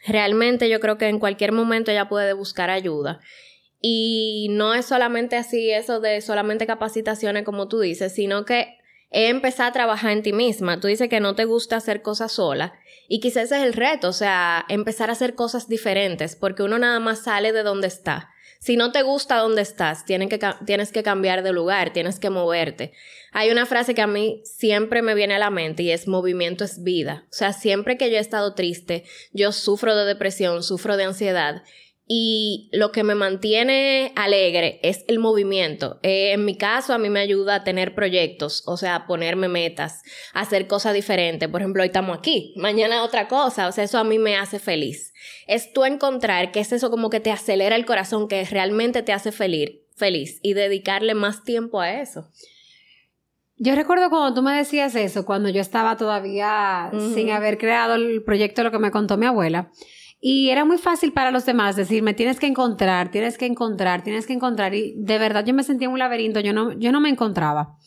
Realmente 0.05 0.69
yo 0.69 0.79
creo 0.79 0.99
que 0.99 1.07
en 1.07 1.17
cualquier 1.17 1.51
momento 1.51 1.89
ella 1.89 2.09
puede 2.09 2.33
buscar 2.33 2.69
ayuda. 2.69 3.21
Y 3.81 4.49
no 4.51 4.75
es 4.75 4.85
solamente 4.85 5.35
así 5.35 5.71
eso 5.71 5.99
de 5.99 6.21
solamente 6.21 6.67
capacitaciones 6.67 7.43
como 7.43 7.67
tú 7.67 7.79
dices, 7.79 8.13
sino 8.13 8.45
que 8.45 8.78
es 9.11 9.29
empezar 9.29 9.67
a 9.67 9.73
trabajar 9.73 10.11
en 10.11 10.23
ti 10.23 10.33
misma. 10.33 10.79
Tú 10.79 10.87
dices 10.87 11.09
que 11.09 11.19
no 11.19 11.35
te 11.35 11.45
gusta 11.45 11.77
hacer 11.77 12.01
cosas 12.01 12.33
sola 12.33 12.73
y 13.07 13.19
quizás 13.19 13.45
ese 13.45 13.57
es 13.57 13.63
el 13.63 13.73
reto, 13.73 14.09
o 14.09 14.13
sea, 14.13 14.65
empezar 14.69 15.09
a 15.09 15.13
hacer 15.13 15.35
cosas 15.35 15.67
diferentes 15.67 16.35
porque 16.35 16.63
uno 16.63 16.77
nada 16.77 16.99
más 16.99 17.23
sale 17.23 17.51
de 17.51 17.63
donde 17.63 17.87
está. 17.87 18.29
Si 18.59 18.75
no 18.75 18.91
te 18.91 19.03
gusta 19.03 19.37
donde 19.37 19.61
estás, 19.61 20.03
tienes 20.03 20.27
que, 20.27 20.37
tienes 20.65 20.91
que 20.91 21.01
cambiar 21.01 21.43
de 21.43 21.53
lugar, 21.53 21.93
tienes 21.93 22.19
que 22.19 22.29
moverte. 22.29 22.91
Hay 23.31 23.51
una 23.51 23.65
frase 23.65 23.95
que 23.95 24.01
a 24.01 24.07
mí 24.07 24.41
siempre 24.43 25.01
me 25.01 25.15
viene 25.15 25.35
a 25.35 25.39
la 25.39 25.49
mente 25.49 25.83
y 25.83 25.91
es 25.91 26.09
movimiento 26.09 26.65
es 26.65 26.83
vida. 26.83 27.25
O 27.31 27.33
sea, 27.33 27.53
siempre 27.53 27.97
que 27.97 28.11
yo 28.11 28.17
he 28.17 28.19
estado 28.19 28.55
triste, 28.55 29.05
yo 29.31 29.53
sufro 29.53 29.95
de 29.95 30.03
depresión, 30.03 30.61
sufro 30.61 30.97
de 30.97 31.05
ansiedad 31.05 31.63
y 32.11 32.71
lo 32.73 32.91
que 32.91 33.03
me 33.03 33.13
mantiene 33.13 34.13
alegre 34.15 34.79
es 34.81 35.05
el 35.07 35.19
movimiento. 35.19 35.99
Eh, 36.01 36.31
en 36.31 36.43
mi 36.43 36.57
caso, 36.57 36.91
a 36.91 36.97
mí 36.97 37.07
me 37.07 37.19
ayuda 37.19 37.53
a 37.53 37.63
tener 37.63 37.93
proyectos, 37.93 38.63
o 38.65 38.77
sea, 38.77 38.95
a 38.95 39.05
ponerme 39.05 39.47
metas, 39.47 40.01
a 40.33 40.39
hacer 40.39 40.65
cosas 40.65 40.95
diferentes. 40.95 41.47
Por 41.47 41.61
ejemplo, 41.61 41.83
hoy 41.83 41.89
estamos 41.89 42.17
aquí, 42.17 42.55
mañana 42.57 43.03
otra 43.03 43.27
cosa, 43.27 43.67
o 43.67 43.71
sea, 43.71 43.83
eso 43.83 43.99
a 43.99 44.03
mí 44.03 44.17
me 44.17 44.35
hace 44.35 44.57
feliz. 44.57 45.13
Es 45.45 45.71
tú 45.71 45.85
encontrar 45.85 46.51
que 46.51 46.61
es 46.61 46.71
eso 46.71 46.89
como 46.89 47.11
que 47.11 47.19
te 47.19 47.29
acelera 47.31 47.75
el 47.75 47.85
corazón, 47.85 48.27
que 48.27 48.43
realmente 48.43 49.03
te 49.03 49.13
hace 49.13 49.31
feliz, 49.31 49.69
feliz 49.95 50.39
y 50.41 50.55
dedicarle 50.55 51.13
más 51.13 51.43
tiempo 51.43 51.79
a 51.79 52.01
eso. 52.01 52.27
Yo 53.57 53.75
recuerdo 53.75 54.09
cuando 54.09 54.33
tú 54.33 54.41
me 54.41 54.57
decías 54.57 54.95
eso, 54.95 55.25
cuando 55.25 55.49
yo 55.49 55.61
estaba 55.61 55.95
todavía 55.95 56.89
sin 57.13 57.29
haber 57.29 57.59
creado 57.59 57.93
el 57.93 58.23
proyecto, 58.23 58.63
lo 58.63 58.71
que 58.71 58.79
me 58.79 58.89
contó 58.89 59.15
mi 59.15 59.27
abuela. 59.27 59.69
Y 60.21 60.49
era 60.49 60.65
muy 60.65 60.77
fácil 60.77 61.13
para 61.13 61.31
los 61.31 61.45
demás 61.45 61.75
decirme, 61.77 62.13
tienes 62.13 62.39
que 62.39 62.47
encontrar, 62.47 63.09
tienes 63.09 63.37
que 63.37 63.45
encontrar, 63.45 64.03
tienes 64.03 64.25
que 64.25 64.33
encontrar. 64.33 64.73
Y 64.75 64.93
de 64.97 65.17
verdad 65.17 65.45
yo 65.45 65.53
me 65.53 65.63
sentía 65.63 65.87
en 65.87 65.93
un 65.93 65.99
laberinto, 65.99 66.41
yo 66.41 66.53
no, 66.53 66.73
yo 66.73 66.91
no 66.91 66.99
me 66.99 67.09
encontraba. 67.09 67.77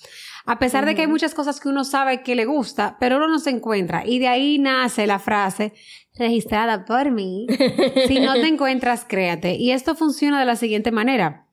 A 0.44 0.58
pesar 0.58 0.86
de 0.86 0.94
que 0.94 1.02
hay 1.02 1.06
muchas 1.06 1.34
cosas 1.34 1.60
que 1.60 1.68
uno 1.68 1.84
sabe 1.84 2.22
que 2.22 2.34
le 2.34 2.46
gusta, 2.46 2.96
pero 2.98 3.18
uno 3.18 3.28
no 3.28 3.38
se 3.38 3.50
encuentra. 3.50 4.04
Y 4.06 4.18
de 4.18 4.28
ahí 4.28 4.58
nace 4.58 5.06
la 5.06 5.18
frase 5.18 5.72
registrada 6.16 6.84
por 6.84 7.10
mí. 7.10 7.46
si 8.08 8.18
no 8.18 8.34
te 8.34 8.48
encuentras, 8.48 9.04
créate. 9.04 9.54
Y 9.54 9.70
esto 9.70 9.94
funciona 9.94 10.40
de 10.40 10.46
la 10.46 10.56
siguiente 10.56 10.90
manera. 10.90 11.46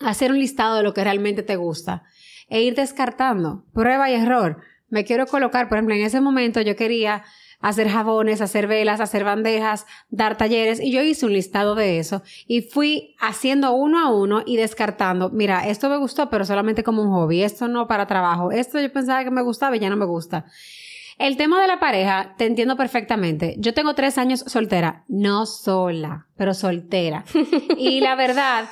Hacer 0.00 0.32
un 0.32 0.38
listado 0.38 0.76
de 0.76 0.82
lo 0.82 0.94
que 0.94 1.04
realmente 1.04 1.42
te 1.42 1.56
gusta 1.56 2.04
e 2.48 2.62
ir 2.62 2.74
descartando. 2.74 3.64
Prueba 3.72 4.10
y 4.10 4.14
error. 4.14 4.60
Me 4.88 5.04
quiero 5.04 5.26
colocar, 5.26 5.68
por 5.68 5.78
ejemplo, 5.78 5.94
en 5.94 6.02
ese 6.02 6.20
momento 6.20 6.60
yo 6.62 6.74
quería 6.74 7.22
hacer 7.60 7.88
jabones, 7.88 8.40
hacer 8.40 8.66
velas, 8.66 9.00
hacer 9.00 9.24
bandejas, 9.24 9.86
dar 10.08 10.36
talleres 10.36 10.80
y 10.80 10.90
yo 10.90 11.02
hice 11.02 11.26
un 11.26 11.32
listado 11.32 11.74
de 11.74 11.98
eso 11.98 12.22
y 12.46 12.62
fui 12.62 13.14
haciendo 13.18 13.72
uno 13.72 13.98
a 14.00 14.12
uno 14.12 14.42
y 14.44 14.56
descartando, 14.56 15.30
mira, 15.30 15.68
esto 15.68 15.88
me 15.88 15.98
gustó 15.98 16.30
pero 16.30 16.44
solamente 16.44 16.82
como 16.82 17.02
un 17.02 17.10
hobby, 17.10 17.42
esto 17.42 17.68
no 17.68 17.86
para 17.86 18.06
trabajo, 18.06 18.50
esto 18.50 18.80
yo 18.80 18.92
pensaba 18.92 19.24
que 19.24 19.30
me 19.30 19.42
gustaba 19.42 19.76
y 19.76 19.80
ya 19.80 19.90
no 19.90 19.96
me 19.96 20.06
gusta. 20.06 20.46
El 21.18 21.36
tema 21.36 21.60
de 21.60 21.68
la 21.68 21.78
pareja, 21.78 22.34
te 22.38 22.46
entiendo 22.46 22.78
perfectamente. 22.78 23.54
Yo 23.58 23.74
tengo 23.74 23.94
tres 23.94 24.16
años 24.16 24.42
soltera, 24.46 25.04
no 25.06 25.44
sola, 25.44 26.28
pero 26.34 26.54
soltera. 26.54 27.26
y 27.76 28.00
la 28.00 28.14
verdad, 28.14 28.70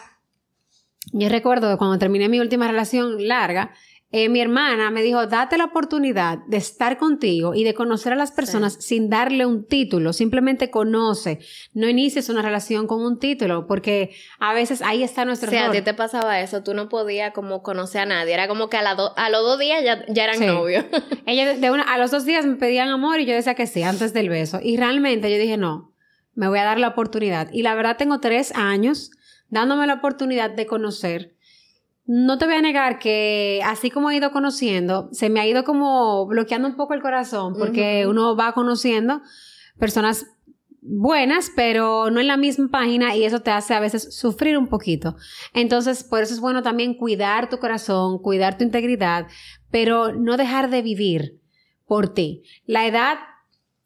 yo 1.13 1.29
recuerdo 1.29 1.71
que 1.71 1.77
cuando 1.77 1.99
terminé 1.99 2.31
mi 2.31 2.41
última 2.41 2.67
relación 2.67 3.29
larga, 3.29 3.75
eh, 4.11 4.31
mi 4.31 4.41
hermana 4.41 4.91
me 4.91 5.03
dijo, 5.03 5.27
date 5.27 5.59
la 5.59 5.67
oportunidad 5.67 6.39
de 6.47 6.57
estar 6.57 6.97
contigo 6.97 7.55
y 7.55 7.63
de 7.63 7.75
conocer 7.75 8.15
a 8.15 8.17
las 8.17 8.33
personas 8.33 8.79
sin 8.81 9.11
darle 9.11 9.45
un 9.45 9.67
título, 9.67 10.15
simplemente 10.15 10.71
conoce, 10.71 11.41
no 11.75 11.89
inicies 11.89 12.31
una 12.31 12.41
relación 12.41 12.87
con 12.87 13.03
un 13.03 13.19
título, 13.19 13.67
porque 13.67 14.15
a 14.39 14.55
veces 14.55 14.81
ahí 14.81 15.03
está 15.03 15.27
nuestro 15.27 15.49
o 15.49 15.53
sea, 15.53 15.67
a 15.67 15.73
ti 15.73 15.83
te 15.83 15.93
pasaba 15.93 16.41
eso, 16.41 16.63
tú 16.63 16.73
no 16.73 16.89
podías 16.89 17.35
como 17.35 17.63
conocer 17.63 18.01
a 18.01 18.07
nadie, 18.07 18.33
era 18.33 18.49
como 18.49 18.71
que 18.71 18.79
a, 18.79 18.83
la 18.83 18.93
a 18.93 19.29
los 19.29 19.43
dos 19.43 19.59
días 19.59 19.85
ya, 19.85 20.03
ya 20.09 20.25
eran 20.25 20.47
novios. 20.47 20.87
Ella 21.27 21.55
de 21.55 21.71
una, 21.71 21.83
a 21.83 21.99
los 21.99 22.11
dos 22.11 22.25
días 22.25 22.47
me 22.47 22.57
pedían 22.57 22.89
amor 22.89 23.21
y 23.21 23.27
yo 23.27 23.35
decía 23.35 23.55
que 23.55 23.67
sí, 23.67 23.83
antes 23.83 24.15
del 24.15 24.31
beso. 24.31 24.59
Y 24.63 24.79
realmente 24.79 25.31
yo 25.31 25.37
dije, 25.37 25.59
no, 25.59 25.93
me 26.35 26.49
voy 26.49 26.61
a 26.61 26.65
dar 26.65 26.81
la 26.81 26.89
oportunidad. 26.89 27.51
Y 27.53 27.63
la 27.63 27.75
verdad 27.75 27.99
tengo 27.99 28.21
tres 28.21 28.53
años 28.55 29.11
dándome 29.51 29.87
la 29.87 29.95
oportunidad 29.95 30.51
de 30.51 30.67
conocer 30.67 31.35
no 32.11 32.39
te 32.39 32.47
voy 32.47 32.55
a 32.55 32.63
negar 32.63 32.99
que 32.99 33.61
así 33.67 33.91
como 33.91 34.11
he 34.11 34.17
ido 34.17 34.33
conociendo, 34.33 35.11
se 35.13 35.29
me 35.29 35.41
ha 35.41 35.47
ido 35.47 35.63
como 35.65 36.27
bloqueando 36.27 36.67
un 36.67 36.75
poco 36.75 36.95
el 36.95 37.03
corazón 37.03 37.55
porque 37.59 38.07
uno 38.07 38.35
va 38.35 38.53
conociendo 38.55 39.21
personas 39.79 40.27
buenas, 40.81 41.53
pero 41.55 42.11
no 42.11 42.19
en 42.19 42.27
la 42.27 42.39
misma 42.39 42.69
página 42.71 43.15
y 43.15 43.25
eso 43.25 43.41
te 43.41 43.51
hace 43.51 43.75
a 43.75 43.81
veces 43.81 44.17
sufrir 44.17 44.57
un 44.57 44.69
poquito. 44.69 45.17
Entonces, 45.53 46.03
por 46.03 46.23
eso 46.23 46.33
es 46.33 46.41
bueno 46.41 46.63
también 46.63 46.95
cuidar 46.95 47.51
tu 47.51 47.59
corazón, 47.59 48.23
cuidar 48.23 48.57
tu 48.57 48.65
integridad, 48.65 49.27
pero 49.71 50.15
no 50.15 50.39
dejar 50.39 50.71
de 50.71 50.81
vivir 50.81 51.43
por 51.87 52.15
ti. 52.15 52.43
La 52.65 52.87
edad 52.87 53.19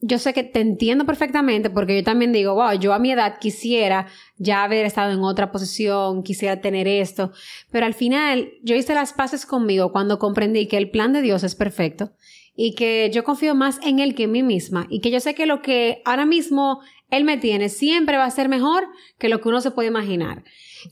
yo 0.05 0.19
sé 0.19 0.35
que 0.35 0.43
te 0.43 0.61
entiendo 0.61 1.07
perfectamente 1.07 1.71
porque 1.71 1.97
yo 1.97 2.03
también 2.03 2.33
digo, 2.33 2.55
wow, 2.55 2.73
yo 2.79 2.93
a 2.93 2.99
mi 2.99 3.13
edad 3.13 3.39
quisiera 3.39 4.09
ya 4.37 4.65
haber 4.65 4.85
estado 4.85 5.13
en 5.13 5.23
otra 5.23 5.53
posición, 5.53 6.25
quisiera 6.25 6.61
tener 6.61 6.89
esto, 6.89 7.31
pero 7.71 7.87
al 7.87 7.95
final 7.95 8.51
yo 8.63 8.75
hice 8.75 8.95
las 8.95 9.13
paces 9.13 9.47
conmigo 9.47 9.93
cuando 9.93 10.19
comprendí 10.19 10.67
que 10.67 10.77
el 10.77 10.91
plan 10.91 11.13
de 11.13 11.23
Dios 11.23 11.45
es 11.45 11.55
perfecto 11.55 12.11
y 12.57 12.75
que 12.75 13.11
yo 13.15 13.23
confío 13.23 13.55
más 13.55 13.79
en 13.85 14.01
Él 14.01 14.17
que 14.17 14.25
en 14.25 14.33
mí 14.33 14.43
misma 14.43 14.87
y 14.91 15.01
que 15.01 15.13
yo 15.13 15.21
sé 15.21 15.35
que 15.35 15.47
lo 15.47 15.63
que 15.63 16.03
ahora 16.05 16.27
mismo 16.27 16.81
Él 17.09 17.23
me 17.23 17.39
tiene 17.39 17.69
siempre 17.69 18.17
va 18.17 18.25
a 18.25 18.31
ser 18.31 18.49
mejor 18.49 18.89
que 19.19 19.29
lo 19.29 19.41
que 19.41 19.49
uno 19.49 19.61
se 19.61 19.71
puede 19.71 19.89
imaginar. 19.89 20.43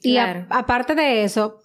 Y 0.02 0.18
aparte 0.18 0.94
de 0.94 1.24
eso, 1.24 1.60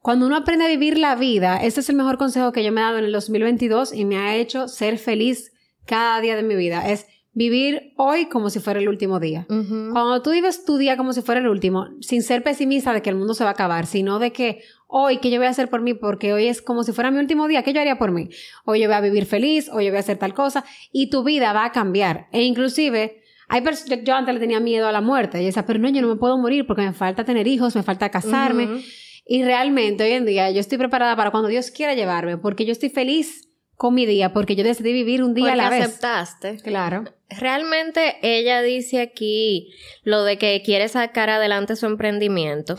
cuando 0.00 0.26
uno 0.26 0.36
aprende 0.36 0.66
a 0.66 0.68
vivir 0.68 0.98
la 0.98 1.14
vida, 1.14 1.56
este 1.56 1.80
es 1.80 1.88
el 1.88 1.96
mejor 1.96 2.18
consejo 2.18 2.52
que 2.52 2.62
yo 2.62 2.70
me 2.70 2.82
he 2.82 2.84
dado 2.84 2.98
en 2.98 3.04
el 3.06 3.12
2022 3.12 3.94
y 3.94 4.04
me 4.04 4.18
ha 4.18 4.36
hecho 4.36 4.68
ser 4.68 4.98
feliz 4.98 5.51
cada 5.86 6.20
día 6.20 6.36
de 6.36 6.42
mi 6.42 6.54
vida. 6.54 6.88
Es 6.88 7.06
vivir 7.34 7.94
hoy 7.96 8.26
como 8.26 8.50
si 8.50 8.60
fuera 8.60 8.78
el 8.78 8.88
último 8.88 9.18
día. 9.18 9.46
Cuando 9.48 10.22
tú 10.22 10.30
vives 10.32 10.64
tu 10.64 10.76
día 10.76 10.96
como 10.96 11.12
si 11.12 11.22
fuera 11.22 11.40
el 11.40 11.48
último, 11.48 11.88
sin 12.00 12.22
ser 12.22 12.42
pesimista 12.42 12.92
de 12.92 13.02
que 13.02 13.10
el 13.10 13.16
mundo 13.16 13.34
se 13.34 13.44
va 13.44 13.50
a 13.50 13.52
acabar, 13.54 13.86
sino 13.86 14.18
de 14.18 14.32
que 14.32 14.62
hoy, 14.86 15.18
¿qué 15.18 15.30
yo 15.30 15.38
voy 15.38 15.46
a 15.46 15.50
hacer 15.50 15.68
por 15.70 15.80
mí? 15.80 15.94
Porque 15.94 16.34
hoy 16.34 16.46
es 16.46 16.60
como 16.60 16.84
si 16.84 16.92
fuera 16.92 17.10
mi 17.10 17.18
último 17.18 17.48
día, 17.48 17.62
¿qué 17.62 17.72
yo 17.72 17.80
haría 17.80 17.96
por 17.96 18.12
mí? 18.12 18.28
Hoy 18.66 18.80
yo 18.80 18.88
voy 18.88 18.96
a 18.96 19.00
vivir 19.00 19.24
feliz, 19.24 19.70
hoy 19.72 19.86
yo 19.86 19.90
voy 19.90 19.96
a 19.96 20.00
hacer 20.00 20.18
tal 20.18 20.34
cosa, 20.34 20.64
y 20.92 21.08
tu 21.08 21.24
vida 21.24 21.54
va 21.54 21.64
a 21.64 21.72
cambiar. 21.72 22.28
E 22.32 22.42
inclusive, 22.42 23.22
hay 23.48 23.64
yo, 23.64 23.96
yo, 24.02 24.14
antes 24.14 24.34
le 24.34 24.40
tenía 24.40 24.60
miedo 24.60 24.86
a 24.86 24.92
la 24.92 25.00
muerte, 25.00 25.40
y 25.40 25.46
decía, 25.46 25.64
pero 25.64 25.78
no, 25.78 25.88
yo 25.88 26.02
no 26.02 26.08
me 26.08 26.16
puedo 26.16 26.36
morir 26.36 26.66
porque 26.66 26.82
me 26.82 26.92
falta 26.92 27.24
tener 27.24 27.46
hijos, 27.46 27.74
me 27.74 27.82
falta 27.82 28.10
casarme. 28.10 28.82
Y 29.24 29.42
realmente 29.44 30.04
hoy 30.04 30.12
en 30.12 30.26
día 30.26 30.50
yo 30.50 30.60
estoy 30.60 30.76
preparada 30.76 31.16
para 31.16 31.30
cuando 31.30 31.48
Dios 31.48 31.70
quiera 31.70 31.94
llevarme, 31.94 32.36
porque 32.36 32.66
yo 32.66 32.72
estoy 32.72 32.90
feliz 32.90 33.51
con 33.82 33.94
mi 33.94 34.06
día 34.06 34.32
porque 34.32 34.54
yo 34.54 34.62
decidí 34.62 34.92
vivir 34.92 35.24
un 35.24 35.34
día 35.34 35.54
a 35.54 35.56
la 35.56 35.68
vez. 35.68 35.82
aceptaste. 35.82 36.58
Claro. 36.58 37.02
Realmente 37.28 38.16
ella 38.22 38.62
dice 38.62 39.00
aquí 39.00 39.74
lo 40.04 40.22
de 40.22 40.38
que 40.38 40.62
quiere 40.64 40.86
sacar 40.86 41.30
adelante 41.30 41.74
su 41.74 41.86
emprendimiento, 41.86 42.78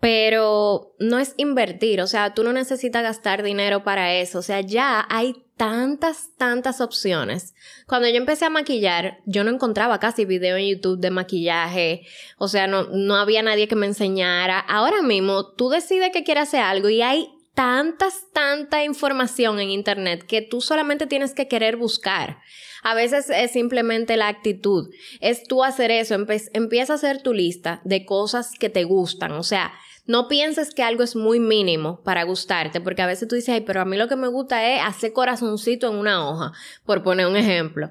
pero 0.00 0.94
no 0.98 1.18
es 1.18 1.34
invertir, 1.36 2.00
o 2.00 2.06
sea, 2.06 2.32
tú 2.32 2.42
no 2.42 2.54
necesitas 2.54 3.02
gastar 3.02 3.42
dinero 3.42 3.84
para 3.84 4.14
eso, 4.14 4.38
o 4.38 4.42
sea, 4.42 4.62
ya 4.62 5.06
hay 5.10 5.34
tantas, 5.58 6.30
tantas 6.38 6.80
opciones. 6.80 7.54
Cuando 7.86 8.08
yo 8.08 8.16
empecé 8.16 8.46
a 8.46 8.50
maquillar, 8.50 9.18
yo 9.26 9.44
no 9.44 9.50
encontraba 9.50 10.00
casi 10.00 10.24
video 10.24 10.56
en 10.56 10.68
YouTube 10.68 11.00
de 11.00 11.10
maquillaje, 11.10 12.06
o 12.38 12.48
sea, 12.48 12.66
no, 12.66 12.84
no 12.84 13.16
había 13.16 13.42
nadie 13.42 13.68
que 13.68 13.76
me 13.76 13.84
enseñara. 13.84 14.58
Ahora 14.58 15.02
mismo, 15.02 15.52
tú 15.52 15.68
decides 15.68 16.12
que 16.14 16.24
quieres 16.24 16.44
hacer 16.44 16.60
algo 16.60 16.88
y 16.88 17.02
hay 17.02 17.28
tantas, 17.54 18.30
tanta 18.32 18.84
información 18.84 19.60
en 19.60 19.70
Internet 19.70 20.24
que 20.26 20.42
tú 20.42 20.60
solamente 20.60 21.06
tienes 21.06 21.34
que 21.34 21.48
querer 21.48 21.76
buscar. 21.76 22.38
A 22.82 22.94
veces 22.94 23.30
es 23.30 23.52
simplemente 23.52 24.16
la 24.16 24.28
actitud. 24.28 24.90
Es 25.20 25.44
tú 25.44 25.64
hacer 25.64 25.90
eso, 25.90 26.14
empieza 26.52 26.92
a 26.92 26.96
hacer 26.96 27.22
tu 27.22 27.32
lista 27.32 27.80
de 27.84 28.04
cosas 28.04 28.50
que 28.58 28.68
te 28.68 28.84
gustan. 28.84 29.32
O 29.32 29.42
sea, 29.42 29.72
no 30.06 30.28
pienses 30.28 30.74
que 30.74 30.82
algo 30.82 31.02
es 31.02 31.16
muy 31.16 31.40
mínimo 31.40 32.02
para 32.02 32.24
gustarte, 32.24 32.80
porque 32.80 33.02
a 33.02 33.06
veces 33.06 33.26
tú 33.26 33.36
dices, 33.36 33.54
ay, 33.54 33.60
pero 33.62 33.80
a 33.80 33.86
mí 33.86 33.96
lo 33.96 34.08
que 34.08 34.16
me 34.16 34.28
gusta 34.28 34.68
es 34.68 34.82
hacer 34.84 35.14
corazoncito 35.14 35.88
en 35.88 35.96
una 35.96 36.28
hoja, 36.28 36.52
por 36.84 37.02
poner 37.02 37.26
un 37.26 37.36
ejemplo. 37.36 37.88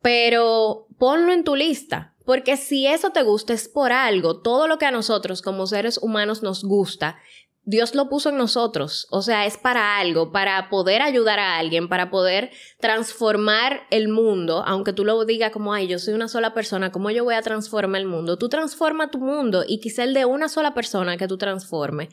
Pero 0.00 0.86
ponlo 0.98 1.32
en 1.32 1.42
tu 1.42 1.56
lista. 1.56 2.12
Porque 2.24 2.56
si 2.56 2.88
eso 2.88 3.10
te 3.10 3.22
gusta 3.22 3.52
es 3.52 3.68
por 3.68 3.92
algo, 3.92 4.40
todo 4.40 4.66
lo 4.66 4.78
que 4.78 4.84
a 4.84 4.90
nosotros 4.90 5.42
como 5.42 5.68
seres 5.68 5.96
humanos 5.98 6.42
nos 6.42 6.64
gusta, 6.64 7.18
Dios 7.68 7.96
lo 7.96 8.08
puso 8.08 8.28
en 8.28 8.36
nosotros, 8.36 9.08
o 9.10 9.22
sea, 9.22 9.44
es 9.44 9.56
para 9.58 9.98
algo, 9.98 10.30
para 10.30 10.68
poder 10.68 11.02
ayudar 11.02 11.40
a 11.40 11.58
alguien, 11.58 11.88
para 11.88 12.10
poder 12.10 12.52
transformar 12.78 13.80
el 13.90 14.06
mundo, 14.06 14.62
aunque 14.64 14.92
tú 14.92 15.04
lo 15.04 15.24
digas 15.24 15.50
como, 15.50 15.74
ay, 15.74 15.88
yo 15.88 15.98
soy 15.98 16.14
una 16.14 16.28
sola 16.28 16.54
persona, 16.54 16.92
¿cómo 16.92 17.10
yo 17.10 17.24
voy 17.24 17.34
a 17.34 17.42
transformar 17.42 18.00
el 18.00 18.06
mundo? 18.06 18.38
Tú 18.38 18.48
transforma 18.48 19.10
tu 19.10 19.18
mundo 19.18 19.64
y 19.66 19.80
quizá 19.80 20.04
el 20.04 20.14
de 20.14 20.24
una 20.24 20.48
sola 20.48 20.74
persona 20.74 21.16
que 21.16 21.26
tú 21.26 21.38
transforme, 21.38 22.08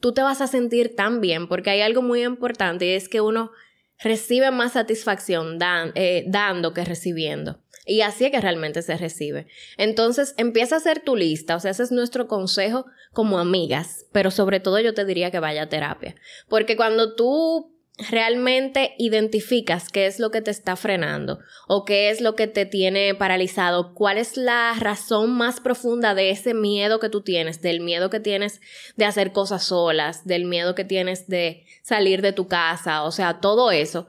tú 0.00 0.12
te 0.12 0.20
vas 0.20 0.42
a 0.42 0.48
sentir 0.48 0.94
tan 0.94 1.22
bien, 1.22 1.48
porque 1.48 1.70
hay 1.70 1.80
algo 1.80 2.02
muy 2.02 2.22
importante 2.22 2.84
y 2.84 2.90
es 2.90 3.08
que 3.08 3.22
uno 3.22 3.52
recibe 3.98 4.50
más 4.50 4.72
satisfacción 4.72 5.58
eh, 5.94 6.24
dando 6.28 6.74
que 6.74 6.84
recibiendo. 6.84 7.63
Y 7.84 8.00
así 8.00 8.24
es 8.24 8.30
que 8.30 8.40
realmente 8.40 8.82
se 8.82 8.96
recibe. 8.96 9.46
Entonces, 9.76 10.34
empieza 10.38 10.76
a 10.76 10.78
hacer 10.78 11.00
tu 11.00 11.16
lista. 11.16 11.56
O 11.56 11.60
sea, 11.60 11.70
ese 11.70 11.82
es 11.82 11.92
nuestro 11.92 12.26
consejo 12.26 12.86
como 13.12 13.38
amigas. 13.38 14.06
Pero 14.12 14.30
sobre 14.30 14.60
todo 14.60 14.80
yo 14.80 14.94
te 14.94 15.04
diría 15.04 15.30
que 15.30 15.40
vaya 15.40 15.64
a 15.64 15.68
terapia. 15.68 16.14
Porque 16.48 16.76
cuando 16.76 17.14
tú 17.14 17.74
realmente 18.10 18.94
identificas 18.98 19.88
qué 19.88 20.06
es 20.06 20.18
lo 20.18 20.32
que 20.32 20.42
te 20.42 20.50
está 20.50 20.74
frenando 20.74 21.38
o 21.68 21.84
qué 21.84 22.10
es 22.10 22.20
lo 22.20 22.34
que 22.34 22.48
te 22.48 22.66
tiene 22.66 23.14
paralizado, 23.14 23.94
cuál 23.94 24.18
es 24.18 24.36
la 24.36 24.74
razón 24.78 25.30
más 25.30 25.60
profunda 25.60 26.14
de 26.14 26.30
ese 26.30 26.54
miedo 26.54 26.98
que 26.98 27.08
tú 27.08 27.22
tienes, 27.22 27.62
del 27.62 27.80
miedo 27.80 28.10
que 28.10 28.18
tienes 28.18 28.60
de 28.96 29.04
hacer 29.04 29.32
cosas 29.32 29.64
solas, 29.64 30.26
del 30.26 30.44
miedo 30.44 30.74
que 30.74 30.84
tienes 30.84 31.28
de 31.28 31.64
salir 31.82 32.20
de 32.20 32.32
tu 32.32 32.48
casa, 32.48 33.04
o 33.04 33.12
sea, 33.12 33.40
todo 33.40 33.70
eso, 33.70 34.08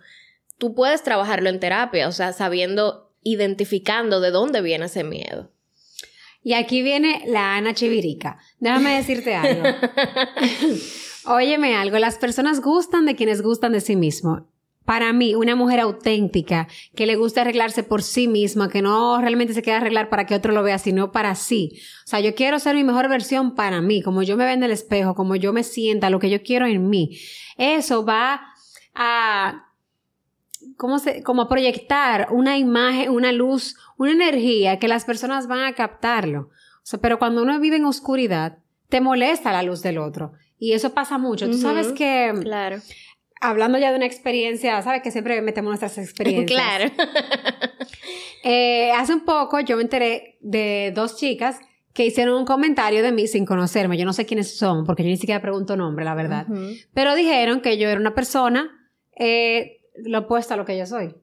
tú 0.57 0.73
puedes 0.73 1.03
trabajarlo 1.03 1.49
en 1.49 1.59
terapia, 1.59 2.07
o 2.07 2.11
sea, 2.11 2.33
sabiendo 2.33 3.04
identificando 3.25 4.21
de 4.21 4.31
dónde 4.31 4.61
viene 4.61 4.85
ese 4.85 5.03
miedo. 5.03 5.51
Y 6.43 6.53
aquí 6.53 6.83
viene 6.83 7.23
la 7.25 7.55
Ana 7.55 7.73
Chivirica. 7.73 8.37
Déjame 8.59 8.95
decirte 8.95 9.35
algo. 9.35 9.63
Óyeme 11.25 11.75
algo, 11.75 11.97
las 11.97 12.19
personas 12.19 12.61
gustan 12.61 13.07
de 13.07 13.15
quienes 13.15 13.41
gustan 13.41 13.71
de 13.71 13.81
sí 13.81 13.95
mismo. 13.95 14.47
Para 14.85 15.11
mí, 15.11 15.33
una 15.33 15.55
mujer 15.55 15.79
auténtica, 15.79 16.67
que 16.95 17.07
le 17.07 17.15
gusta 17.15 17.41
arreglarse 17.41 17.81
por 17.81 18.03
sí 18.03 18.27
misma, 18.27 18.69
que 18.69 18.83
no 18.83 19.19
realmente 19.19 19.55
se 19.55 19.63
queda 19.63 19.77
arreglar 19.77 20.09
para 20.09 20.27
que 20.27 20.35
otro 20.35 20.53
lo 20.53 20.61
vea, 20.61 20.77
sino 20.77 21.11
para 21.11 21.33
sí. 21.33 21.71
O 22.05 22.07
sea, 22.07 22.19
yo 22.19 22.35
quiero 22.35 22.59
ser 22.59 22.75
mi 22.75 22.83
mejor 22.83 23.09
versión 23.09 23.55
para 23.55 23.81
mí, 23.81 24.03
como 24.03 24.21
yo 24.21 24.37
me 24.37 24.45
veo 24.45 24.53
en 24.53 24.61
el 24.61 24.69
espejo, 24.69 25.15
como 25.15 25.35
yo 25.35 25.51
me 25.51 25.63
sienta, 25.63 26.11
lo 26.11 26.19
que 26.19 26.29
yo 26.29 26.43
quiero 26.43 26.67
en 26.67 26.87
mí. 26.87 27.17
Eso 27.57 28.05
va 28.05 28.41
a 28.93 29.64
¿cómo 30.77 30.99
se, 30.99 31.23
como 31.23 31.47
proyectar 31.47 32.27
una 32.31 32.57
imagen, 32.57 33.09
una 33.09 33.31
luz, 33.31 33.75
una 33.97 34.11
energía 34.11 34.79
que 34.79 34.87
las 34.87 35.05
personas 35.05 35.47
van 35.47 35.65
a 35.65 35.73
captarlo. 35.73 36.41
O 36.41 36.87
sea, 36.87 36.99
pero 36.99 37.19
cuando 37.19 37.41
uno 37.41 37.59
vive 37.59 37.77
en 37.77 37.85
oscuridad, 37.85 38.59
te 38.89 39.01
molesta 39.01 39.51
la 39.51 39.63
luz 39.63 39.81
del 39.81 39.97
otro. 39.97 40.33
Y 40.57 40.73
eso 40.73 40.93
pasa 40.93 41.17
mucho. 41.17 41.47
Tú 41.49 41.57
sabes 41.57 41.91
que... 41.91 42.33
Claro. 42.41 42.77
Hablando 43.41 43.77
ya 43.77 43.91
de 43.91 43.97
una 43.97 44.05
experiencia, 44.05 44.81
sabes 44.81 45.01
que 45.01 45.11
siempre 45.11 45.41
metemos 45.41 45.69
nuestras 45.69 45.97
experiencias. 45.97 46.59
claro. 46.59 46.91
eh, 48.43 48.91
hace 48.93 49.13
un 49.13 49.25
poco 49.25 49.59
yo 49.59 49.75
me 49.75 49.83
enteré 49.83 50.37
de 50.41 50.91
dos 50.95 51.17
chicas 51.17 51.59
que 51.93 52.05
hicieron 52.05 52.35
un 52.35 52.45
comentario 52.45 53.03
de 53.03 53.11
mí 53.11 53.27
sin 53.27 53.45
conocerme. 53.45 53.97
Yo 53.97 54.05
no 54.05 54.13
sé 54.13 54.25
quiénes 54.25 54.57
son, 54.57 54.85
porque 54.85 55.03
yo 55.03 55.09
ni 55.09 55.17
siquiera 55.17 55.41
pregunto 55.41 55.77
nombre, 55.77 56.03
la 56.03 56.13
verdad. 56.13 56.45
Pero 56.93 57.15
dijeron 57.15 57.61
que 57.61 57.77
yo 57.77 57.87
era 57.89 57.99
una 57.99 58.13
persona 58.13 58.91
eh, 59.17 59.81
lo 60.03 60.19
opuesto 60.19 60.53
a 60.53 60.57
lo 60.57 60.65
que 60.65 60.77
yo 60.77 60.85
soy. 60.85 61.15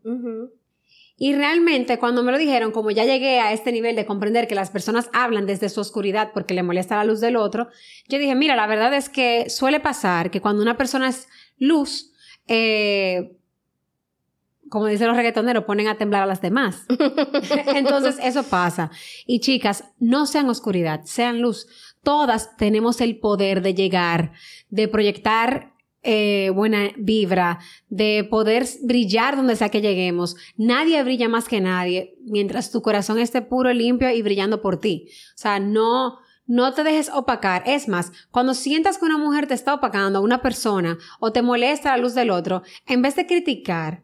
Y 1.17 1.35
realmente 1.35 1.99
cuando 1.99 2.23
me 2.23 2.33
lo 2.33 2.39
dijeron, 2.39 2.73
como 2.73 2.91
ya 2.91 3.05
llegué 3.05 3.39
a 3.39 3.53
este 3.53 3.71
nivel 3.71 3.95
de 3.95 4.07
comprender 4.07 4.49
que 4.49 4.55
las 4.55 4.71
personas 4.71 5.09
hablan 5.13 5.47
desde 5.47 5.69
su 5.69 5.81
oscuridad 5.81 6.31
porque 6.35 6.55
le 6.55 6.63
molesta 6.63 6.97
la 6.97 7.05
luz 7.05 7.21
del 7.21 7.37
otro, 7.37 7.69
yo 8.09 8.19
dije, 8.19 8.35
mira, 8.35 8.57
la 8.57 8.67
verdad 8.67 8.93
es 8.95 9.09
que 9.09 9.49
suele 9.49 9.79
pasar 9.79 10.31
que 10.31 10.41
cuando 10.41 10.63
una 10.63 10.77
persona 10.77 11.09
es 11.09 11.29
luz, 11.59 12.13
eh, 12.49 13.37
como 14.69 14.87
dicen 14.87 15.07
los 15.07 15.17
reggaetoneros, 15.17 15.65
ponen 15.65 15.87
a 15.89 15.99
temblar 15.99 16.23
a 16.23 16.27
las 16.27 16.41
demás. 16.41 16.87
Entonces, 17.75 18.17
eso 18.23 18.43
pasa. 18.45 18.91
Y 19.27 19.41
chicas, 19.41 19.85
no 19.99 20.25
sean 20.25 20.49
oscuridad, 20.49 21.03
sean 21.05 21.43
luz. 21.43 21.67
Todas 22.03 22.57
tenemos 22.57 23.03
el 23.03 23.19
poder 23.19 23.61
de 23.61 23.75
llegar, 23.75 24.33
de 24.71 24.89
proyectar 24.89 25.72
eh, 26.03 26.51
buena 26.55 26.91
vibra, 26.97 27.61
de 27.89 28.27
poder 28.29 28.67
brillar 28.83 29.37
donde 29.37 29.57
sea 29.57 29.69
que 29.69 29.81
lleguemos. 29.81 30.37
Nadie 30.57 31.03
brilla 31.03 31.29
más 31.29 31.49
que 31.49 31.61
nadie 31.61 32.17
mientras 32.25 32.71
tu 32.71 32.83
corazón 32.83 33.19
esté 33.19 33.43
puro, 33.43 33.73
limpio 33.73 34.11
y 34.11 34.23
brillando 34.23 34.61
por 34.61 34.81
ti. 34.81 35.09
O 35.35 35.39
sea, 35.39 35.61
no, 35.61 36.19
no 36.47 36.75
te 36.75 36.83
dejes 36.83 37.09
opacar. 37.09 37.63
Es 37.67 37.89
más, 37.89 38.13
cuando 38.31 38.55
sientas 38.55 38.99
que 38.99 39.05
una 39.05 39.19
mujer 39.19 39.47
te 39.47 39.55
está 39.55 39.75
opacando, 39.75 40.23
una 40.23 40.43
persona, 40.43 40.99
o 41.21 41.33
te 41.33 41.43
molesta 41.43 41.91
la 41.91 42.03
luz 42.03 42.15
del 42.15 42.31
otro, 42.31 42.63
en 42.87 43.03
vez 43.03 43.15
de 43.15 43.27
criticar, 43.27 44.03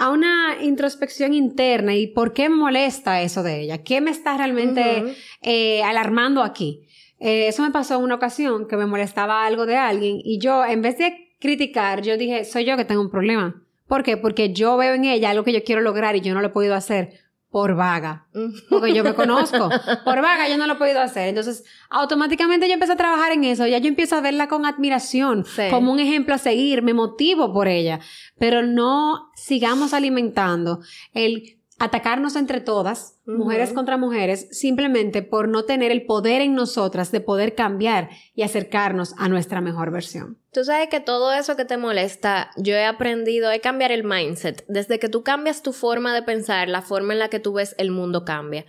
a 0.00 0.08
una 0.08 0.56
introspección 0.62 1.34
interna 1.34 1.94
y 1.94 2.06
por 2.06 2.32
qué 2.32 2.48
molesta 2.48 3.20
eso 3.20 3.42
de 3.42 3.60
ella, 3.60 3.82
qué 3.84 4.00
me 4.00 4.10
está 4.10 4.34
realmente 4.38 5.14
eh, 5.42 5.82
alarmando 5.82 6.42
aquí. 6.42 6.86
Eh, 7.20 7.48
eso 7.48 7.62
me 7.62 7.70
pasó 7.70 7.96
en 7.96 8.02
una 8.02 8.16
ocasión 8.16 8.66
que 8.66 8.76
me 8.76 8.86
molestaba 8.86 9.44
algo 9.44 9.66
de 9.66 9.76
alguien 9.76 10.20
y 10.24 10.38
yo, 10.38 10.64
en 10.64 10.82
vez 10.82 10.98
de 10.98 11.34
criticar, 11.38 12.02
yo 12.02 12.16
dije, 12.16 12.44
soy 12.44 12.64
yo 12.64 12.76
que 12.76 12.84
tengo 12.84 13.02
un 13.02 13.10
problema. 13.10 13.62
¿Por 13.86 14.02
qué? 14.02 14.16
Porque 14.16 14.52
yo 14.52 14.76
veo 14.76 14.94
en 14.94 15.04
ella 15.04 15.30
algo 15.30 15.44
que 15.44 15.52
yo 15.52 15.64
quiero 15.64 15.80
lograr 15.82 16.16
y 16.16 16.20
yo 16.20 16.32
no 16.32 16.40
lo 16.40 16.48
he 16.48 16.50
podido 16.50 16.74
hacer 16.74 17.18
por 17.50 17.74
vaga, 17.74 18.28
porque 18.68 18.94
yo 18.94 19.02
me 19.02 19.14
conozco. 19.16 19.68
Por 20.04 20.22
vaga 20.22 20.48
yo 20.48 20.56
no 20.56 20.68
lo 20.68 20.74
he 20.74 20.76
podido 20.76 21.00
hacer. 21.00 21.28
Entonces, 21.28 21.64
automáticamente 21.90 22.68
yo 22.68 22.74
empecé 22.74 22.92
a 22.92 22.96
trabajar 22.96 23.32
en 23.32 23.42
eso. 23.42 23.66
Ya 23.66 23.78
yo 23.78 23.88
empiezo 23.88 24.14
a 24.16 24.20
verla 24.20 24.46
con 24.46 24.64
admiración, 24.64 25.44
como 25.70 25.92
un 25.92 25.98
ejemplo 25.98 26.34
a 26.34 26.38
seguir. 26.38 26.82
Me 26.82 26.94
motivo 26.94 27.52
por 27.52 27.66
ella. 27.66 27.98
Pero 28.38 28.62
no 28.62 29.30
sigamos 29.34 29.92
alimentando 29.92 30.80
el 31.12 31.59
atacarnos 31.80 32.36
entre 32.36 32.60
todas, 32.60 33.18
mujeres 33.24 33.72
contra 33.72 33.96
mujeres, 33.96 34.48
simplemente 34.52 35.22
por 35.22 35.48
no 35.48 35.64
tener 35.64 35.90
el 35.90 36.04
poder 36.04 36.42
en 36.42 36.54
nosotras 36.54 37.10
de 37.10 37.22
poder 37.22 37.54
cambiar 37.54 38.10
y 38.34 38.42
acercarnos 38.42 39.14
a 39.16 39.30
nuestra 39.30 39.62
mejor 39.62 39.90
versión. 39.90 40.38
Tú 40.52 40.62
sabes 40.62 40.90
que 40.90 41.00
todo 41.00 41.32
eso 41.32 41.56
que 41.56 41.64
te 41.64 41.78
molesta, 41.78 42.50
yo 42.58 42.74
he 42.74 42.84
aprendido 42.84 43.50
a 43.50 43.58
cambiar 43.60 43.92
el 43.92 44.04
mindset. 44.04 44.62
Desde 44.68 44.98
que 44.98 45.08
tú 45.08 45.22
cambias 45.22 45.62
tu 45.62 45.72
forma 45.72 46.14
de 46.14 46.22
pensar, 46.22 46.68
la 46.68 46.82
forma 46.82 47.14
en 47.14 47.18
la 47.18 47.28
que 47.28 47.40
tú 47.40 47.54
ves 47.54 47.74
el 47.78 47.90
mundo 47.90 48.26
cambia. 48.26 48.66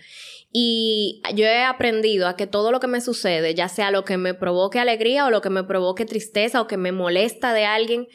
Y 0.53 1.21
yo 1.35 1.43
he 1.43 1.63
aprendido 1.63 2.29
a 2.29 2.37
que 2.37 2.47
todo 2.47 2.71
lo 2.71 2.79
que 2.79 2.87
me 2.87 3.01
sucede, 3.01 3.53
ya 3.55 3.67
sea 3.67 3.91
lo 3.91 4.05
que 4.05 4.15
me 4.15 4.33
provoque 4.33 4.79
alegría 4.79 5.25
o 5.25 5.31
lo 5.31 5.41
que 5.41 5.49
me 5.49 5.65
provoque 5.65 6.05
tristeza 6.05 6.61
o 6.61 6.67
que 6.67 6.77
me 6.77 6.93
molesta 6.93 7.51
de 7.51 7.65
alguien, 7.65 8.07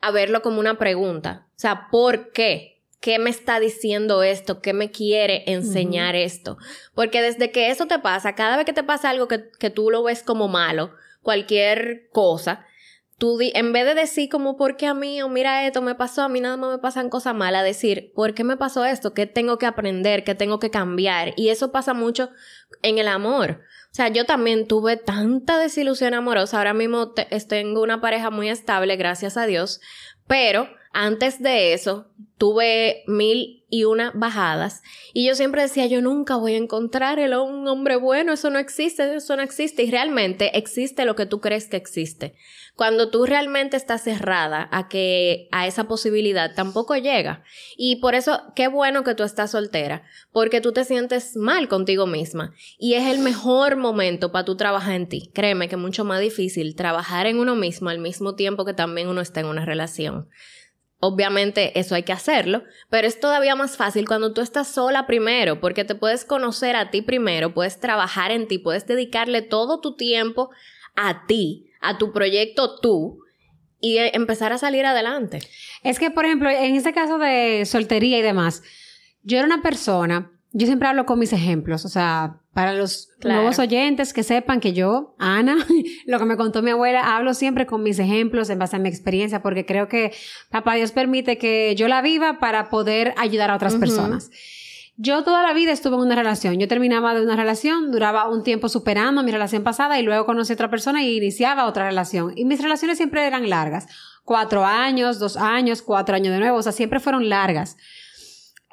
a 0.00 0.12
verlo 0.12 0.42
como 0.42 0.60
una 0.60 0.78
pregunta. 0.78 1.48
O 1.48 1.58
sea, 1.58 1.88
¿por 1.90 2.30
qué? 2.30 2.73
¿Qué 3.04 3.18
me 3.18 3.28
está 3.28 3.60
diciendo 3.60 4.22
esto? 4.22 4.62
¿Qué 4.62 4.72
me 4.72 4.90
quiere 4.90 5.44
enseñar 5.46 6.16
esto? 6.16 6.56
Porque 6.94 7.20
desde 7.20 7.50
que 7.50 7.68
eso 7.68 7.84
te 7.84 7.98
pasa, 7.98 8.34
cada 8.34 8.56
vez 8.56 8.64
que 8.64 8.72
te 8.72 8.82
pasa 8.82 9.10
algo 9.10 9.28
que, 9.28 9.50
que 9.58 9.68
tú 9.68 9.90
lo 9.90 10.02
ves 10.04 10.22
como 10.22 10.48
malo, 10.48 10.90
cualquier 11.20 12.08
cosa, 12.12 12.64
tú 13.18 13.36
en 13.42 13.74
vez 13.74 13.84
de 13.84 13.94
decir 13.94 14.30
como, 14.30 14.56
¿por 14.56 14.78
qué 14.78 14.86
a 14.86 14.94
mí? 14.94 15.20
O 15.20 15.28
mira 15.28 15.66
esto 15.66 15.82
me 15.82 15.94
pasó, 15.94 16.22
a 16.22 16.30
mí 16.30 16.40
nada 16.40 16.56
más 16.56 16.70
me 16.70 16.78
pasan 16.78 17.10
cosas 17.10 17.34
malas, 17.34 17.62
decir, 17.62 18.10
¿por 18.14 18.32
qué 18.32 18.42
me 18.42 18.56
pasó 18.56 18.86
esto? 18.86 19.12
¿Qué 19.12 19.26
tengo 19.26 19.58
que 19.58 19.66
aprender? 19.66 20.24
¿Qué 20.24 20.34
tengo 20.34 20.58
que 20.58 20.70
cambiar? 20.70 21.34
Y 21.36 21.50
eso 21.50 21.72
pasa 21.72 21.92
mucho 21.92 22.30
en 22.80 22.96
el 22.96 23.08
amor. 23.08 23.60
O 23.92 23.94
sea, 23.94 24.08
yo 24.08 24.24
también 24.24 24.66
tuve 24.66 24.96
tanta 24.96 25.58
desilusión 25.58 26.14
amorosa. 26.14 26.56
Ahora 26.56 26.72
mismo 26.72 27.12
tengo 27.12 27.82
una 27.82 28.00
pareja 28.00 28.30
muy 28.30 28.48
estable, 28.48 28.96
gracias 28.96 29.36
a 29.36 29.44
Dios. 29.44 29.82
Pero 30.26 30.70
antes 30.94 31.42
de 31.42 31.74
eso, 31.74 32.06
tuve 32.38 33.02
mil 33.06 33.64
y 33.68 33.84
una 33.84 34.12
bajadas. 34.14 34.82
Y 35.12 35.26
yo 35.26 35.34
siempre 35.34 35.62
decía, 35.62 35.86
yo 35.86 36.00
nunca 36.00 36.36
voy 36.36 36.54
a 36.54 36.58
encontrar 36.58 37.18
el, 37.18 37.34
un 37.34 37.66
hombre 37.66 37.96
bueno, 37.96 38.32
eso 38.32 38.48
no 38.50 38.60
existe, 38.60 39.16
eso 39.16 39.36
no 39.36 39.42
existe. 39.42 39.82
Y 39.82 39.90
realmente 39.90 40.56
existe 40.56 41.04
lo 41.04 41.16
que 41.16 41.26
tú 41.26 41.40
crees 41.40 41.66
que 41.66 41.76
existe. 41.76 42.36
Cuando 42.76 43.10
tú 43.10 43.26
realmente 43.26 43.76
estás 43.76 44.02
cerrada 44.02 44.68
a 44.70 44.88
que 44.88 45.48
a 45.50 45.66
esa 45.66 45.84
posibilidad 45.88 46.54
tampoco 46.54 46.94
llega. 46.96 47.42
Y 47.76 47.96
por 47.96 48.14
eso, 48.14 48.42
qué 48.54 48.68
bueno 48.68 49.02
que 49.02 49.16
tú 49.16 49.24
estás 49.24 49.50
soltera, 49.50 50.04
porque 50.30 50.60
tú 50.60 50.72
te 50.72 50.84
sientes 50.84 51.36
mal 51.36 51.66
contigo 51.68 52.06
misma. 52.06 52.54
Y 52.78 52.94
es 52.94 53.06
el 53.06 53.18
mejor 53.18 53.76
momento 53.76 54.30
para 54.30 54.44
tú 54.44 54.56
trabajar 54.56 54.94
en 54.94 55.08
ti. 55.08 55.30
Créeme 55.34 55.68
que 55.68 55.74
es 55.74 55.80
mucho 55.80 56.04
más 56.04 56.20
difícil 56.20 56.76
trabajar 56.76 57.26
en 57.26 57.40
uno 57.40 57.56
mismo 57.56 57.90
al 57.90 57.98
mismo 57.98 58.36
tiempo 58.36 58.64
que 58.64 58.74
también 58.74 59.08
uno 59.08 59.20
está 59.20 59.40
en 59.40 59.46
una 59.46 59.64
relación. 59.64 60.28
Obviamente 61.06 61.78
eso 61.78 61.94
hay 61.94 62.02
que 62.02 62.14
hacerlo, 62.14 62.64
pero 62.88 63.06
es 63.06 63.20
todavía 63.20 63.54
más 63.56 63.76
fácil 63.76 64.08
cuando 64.08 64.32
tú 64.32 64.40
estás 64.40 64.68
sola 64.68 65.06
primero, 65.06 65.60
porque 65.60 65.84
te 65.84 65.94
puedes 65.94 66.24
conocer 66.24 66.76
a 66.76 66.90
ti 66.90 67.02
primero, 67.02 67.52
puedes 67.52 67.78
trabajar 67.78 68.30
en 68.30 68.48
ti, 68.48 68.56
puedes 68.56 68.86
dedicarle 68.86 69.42
todo 69.42 69.80
tu 69.80 69.96
tiempo 69.96 70.48
a 70.96 71.26
ti, 71.26 71.70
a 71.82 71.98
tu 71.98 72.10
proyecto 72.10 72.80
tú 72.80 73.18
y 73.80 73.98
empezar 73.98 74.54
a 74.54 74.58
salir 74.58 74.86
adelante. 74.86 75.40
Es 75.82 75.98
que, 75.98 76.10
por 76.10 76.24
ejemplo, 76.24 76.48
en 76.48 76.74
este 76.74 76.94
caso 76.94 77.18
de 77.18 77.66
soltería 77.66 78.18
y 78.18 78.22
demás, 78.22 78.62
yo 79.22 79.36
era 79.36 79.46
una 79.46 79.60
persona, 79.60 80.32
yo 80.56 80.66
siempre 80.66 80.86
hablo 80.86 81.04
con 81.04 81.18
mis 81.18 81.32
ejemplos, 81.32 81.84
o 81.84 81.88
sea, 81.88 82.36
para 82.52 82.74
los 82.74 83.08
nuevos 83.24 83.58
oyentes 83.58 84.12
que 84.12 84.22
sepan 84.22 84.60
que 84.60 84.72
yo, 84.72 85.16
Ana, 85.18 85.56
lo 86.06 86.18
que 86.20 86.24
me 86.24 86.36
contó 86.36 86.62
mi 86.62 86.70
abuela, 86.70 87.16
hablo 87.16 87.34
siempre 87.34 87.66
con 87.66 87.82
mis 87.82 87.98
ejemplos 87.98 88.48
en 88.50 88.60
base 88.60 88.76
a 88.76 88.78
mi 88.78 88.88
experiencia, 88.88 89.42
porque 89.42 89.66
creo 89.66 89.88
que 89.88 90.12
Papá 90.50 90.74
Dios 90.76 90.92
permite 90.92 91.38
que 91.38 91.74
yo 91.76 91.88
la 91.88 92.02
viva 92.02 92.38
para 92.38 92.70
poder 92.70 93.14
ayudar 93.16 93.50
a 93.50 93.56
otras 93.56 93.74
personas. 93.74 94.30
Yo 94.96 95.24
toda 95.24 95.42
la 95.42 95.52
vida 95.54 95.72
estuve 95.72 95.96
en 95.96 96.02
una 96.02 96.14
relación. 96.14 96.60
Yo 96.60 96.68
terminaba 96.68 97.16
de 97.16 97.24
una 97.24 97.34
relación, 97.34 97.90
duraba 97.90 98.28
un 98.28 98.44
tiempo 98.44 98.68
superando 98.68 99.24
mi 99.24 99.32
relación 99.32 99.64
pasada 99.64 99.98
y 99.98 100.04
luego 100.04 100.24
conocí 100.24 100.52
a 100.52 100.54
otra 100.54 100.70
persona 100.70 101.02
y 101.02 101.16
iniciaba 101.16 101.66
otra 101.66 101.86
relación. 101.88 102.32
Y 102.36 102.44
mis 102.44 102.62
relaciones 102.62 102.98
siempre 102.98 103.26
eran 103.26 103.50
largas. 103.50 103.88
Cuatro 104.22 104.64
años, 104.64 105.18
dos 105.18 105.36
años, 105.36 105.82
cuatro 105.82 106.14
años 106.14 106.32
de 106.32 106.38
nuevo. 106.38 106.58
O 106.58 106.62
sea, 106.62 106.70
siempre 106.70 107.00
fueron 107.00 107.28
largas. 107.28 107.76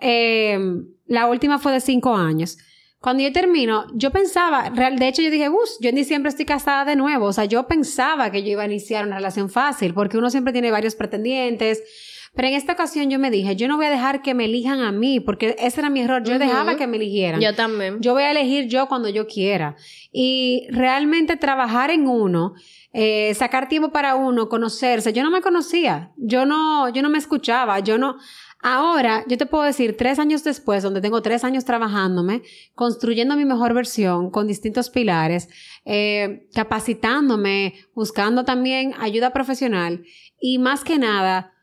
Eh, 0.02 0.60
la 1.08 1.28
última 1.28 1.60
fue 1.60 1.72
de 1.72 1.80
cinco 1.80 2.16
años. 2.16 2.58
Cuando 3.02 3.24
yo 3.24 3.32
termino, 3.32 3.86
yo 3.96 4.12
pensaba, 4.12 4.70
real, 4.70 5.00
de 5.00 5.08
hecho 5.08 5.24
yo 5.24 5.32
dije, 5.32 5.50
bus, 5.50 5.78
yo 5.82 5.90
en 5.90 5.96
diciembre 5.96 6.30
estoy 6.30 6.46
casada 6.46 6.86
de 6.86 6.96
nuevo. 6.96 7.26
O 7.26 7.34
sea, 7.34 7.46
yo 7.46 7.68
pensaba 7.68 8.30
que 8.32 8.44
yo 8.44 8.52
iba 8.52 8.62
a 8.62 8.68
iniciar 8.68 9.08
una 9.08 9.16
relación 9.16 9.50
fácil, 9.50 9.96
porque 9.96 10.20
uno 10.20 10.30
siempre 10.30 10.54
tiene 10.54 10.70
varios 10.70 10.94
pretendientes. 10.94 11.82
Pero 12.36 12.48
en 12.48 12.54
esta 12.54 12.74
ocasión 12.74 13.10
yo 13.10 13.20
me 13.20 13.30
dije, 13.30 13.56
yo 13.56 13.68
no 13.68 13.76
voy 13.76 13.88
a 13.88 13.90
dejar 13.90 14.22
que 14.22 14.34
me 14.34 14.46
elijan 14.46 14.80
a 14.80 14.92
mí, 14.92 15.20
porque 15.20 15.56
ese 15.60 15.82
era 15.82 15.90
mi 15.90 16.02
error. 16.02 16.24
Yo 16.24 16.40
dejaba 16.40 16.78
que 16.78 16.88
me 16.88 16.98
eligieran. 16.98 17.42
Yo 17.42 17.54
también. 17.56 18.00
Yo 18.00 18.14
voy 18.14 18.24
a 18.24 18.32
elegir 18.32 18.68
yo 18.68 18.88
cuando 18.88 19.10
yo 19.10 19.28
quiera. 19.28 19.76
Y 20.14 20.68
realmente 20.70 21.36
trabajar 21.36 21.90
en 21.90 22.08
uno, 22.08 22.54
eh, 22.94 23.34
sacar 23.34 23.68
tiempo 23.68 23.92
para 23.92 24.16
uno, 24.16 24.48
conocerse. 24.48 25.12
Yo 25.12 25.24
no 25.24 25.32
me 25.32 25.42
conocía. 25.42 26.12
Yo 26.16 26.46
no, 26.46 26.88
yo 26.90 27.02
no 27.02 27.10
me 27.10 27.18
escuchaba. 27.18 27.80
Yo 27.80 27.98
no, 27.98 28.18
Ahora, 28.62 29.24
yo 29.28 29.38
te 29.38 29.48
puedo 29.48 29.64
decir, 29.64 29.98
tres 29.98 30.20
años 30.20 30.44
después, 30.44 30.84
donde 30.84 31.02
tengo 31.02 31.22
tres 31.22 31.44
años 31.44 31.66
trabajándome, 31.66 32.44
construyendo 32.76 33.36
mi 33.36 33.46
mejor 33.46 33.74
versión 33.74 34.30
con 34.30 34.48
distintos 34.48 34.90
pilares, 34.90 35.50
eh, 35.86 36.48
capacitándome, 36.54 37.74
buscando 37.96 38.46
también 38.46 38.94
ayuda 39.00 39.34
profesional. 39.34 40.04
Y 40.40 40.60
más 40.60 40.84
que 40.84 41.00
nada, 41.00 41.54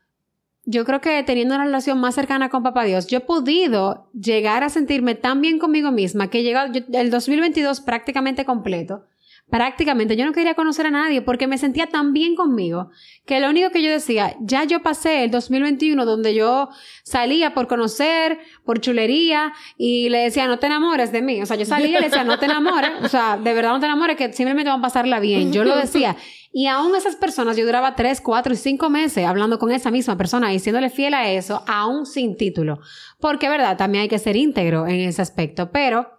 yo 0.65 0.83
creo 0.85 0.99
que 0.99 1.23
teniendo 1.23 1.55
una 1.55 1.65
relación 1.65 1.99
más 1.99 2.15
cercana 2.15 2.49
con 2.49 2.63
Papá 2.63 2.83
Dios, 2.83 3.07
yo 3.07 3.19
he 3.19 3.21
podido 3.21 4.09
llegar 4.13 4.63
a 4.63 4.69
sentirme 4.69 5.15
tan 5.15 5.41
bien 5.41 5.57
conmigo 5.57 5.91
misma 5.91 6.29
que 6.29 6.39
he 6.39 6.43
llegado 6.43 6.71
el 6.91 7.09
2022 7.09 7.81
prácticamente 7.81 8.43
completo 8.43 9.05
prácticamente 9.49 10.15
yo 10.15 10.25
no 10.25 10.31
quería 10.31 10.53
conocer 10.53 10.85
a 10.85 10.91
nadie 10.91 11.21
porque 11.21 11.47
me 11.47 11.57
sentía 11.57 11.87
tan 11.87 12.13
bien 12.13 12.35
conmigo 12.35 12.91
que 13.25 13.39
lo 13.39 13.49
único 13.49 13.71
que 13.71 13.81
yo 13.81 13.89
decía, 13.89 14.35
ya 14.39 14.63
yo 14.63 14.81
pasé 14.81 15.23
el 15.23 15.31
2021 15.31 16.05
donde 16.05 16.35
yo 16.35 16.69
salía 17.03 17.53
por 17.53 17.67
conocer, 17.67 18.39
por 18.63 18.79
chulería 18.79 19.53
y 19.77 20.09
le 20.09 20.19
decía, 20.19 20.47
no 20.47 20.59
te 20.59 20.67
enamores 20.67 21.11
de 21.11 21.21
mí. 21.21 21.41
O 21.41 21.45
sea, 21.45 21.57
yo 21.57 21.65
salía 21.65 21.97
y 21.97 22.01
le 22.01 22.09
decía, 22.09 22.23
no 22.23 22.37
te 22.37 22.45
enamores. 22.45 22.91
O 23.03 23.07
sea, 23.07 23.37
de 23.37 23.53
verdad 23.53 23.71
no 23.71 23.79
te 23.79 23.85
enamores, 23.85 24.15
que 24.15 24.31
simplemente 24.33 24.69
van 24.69 24.79
a 24.79 24.83
pasarla 24.83 25.19
bien. 25.19 25.51
Yo 25.51 25.63
lo 25.63 25.75
decía. 25.75 26.15
Y 26.51 26.65
aún 26.65 26.95
esas 26.95 27.15
personas, 27.15 27.57
yo 27.57 27.65
duraba 27.65 27.95
tres, 27.95 28.21
cuatro 28.21 28.53
y 28.53 28.57
cinco 28.57 28.89
meses 28.89 29.25
hablando 29.25 29.59
con 29.59 29.71
esa 29.71 29.91
misma 29.91 30.17
persona 30.17 30.51
y 30.53 30.59
siéndole 30.59 30.89
fiel 30.89 31.13
a 31.13 31.29
eso, 31.29 31.63
aún 31.67 32.05
sin 32.05 32.37
título. 32.37 32.79
Porque, 33.19 33.49
verdad, 33.49 33.77
también 33.77 34.03
hay 34.03 34.09
que 34.09 34.17
ser 34.17 34.35
íntegro 34.35 34.87
en 34.87 35.01
ese 35.01 35.21
aspecto. 35.21 35.71
Pero 35.71 36.18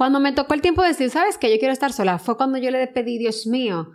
cuando 0.00 0.18
me 0.18 0.32
tocó 0.32 0.54
el 0.54 0.62
tiempo 0.62 0.80
de 0.80 0.88
decir, 0.88 1.10
¿sabes 1.10 1.36
qué? 1.36 1.52
Yo 1.52 1.58
quiero 1.58 1.74
estar 1.74 1.92
sola, 1.92 2.18
fue 2.18 2.34
cuando 2.38 2.56
yo 2.56 2.70
le 2.70 2.86
pedí, 2.86 3.18
Dios 3.18 3.46
mío, 3.46 3.90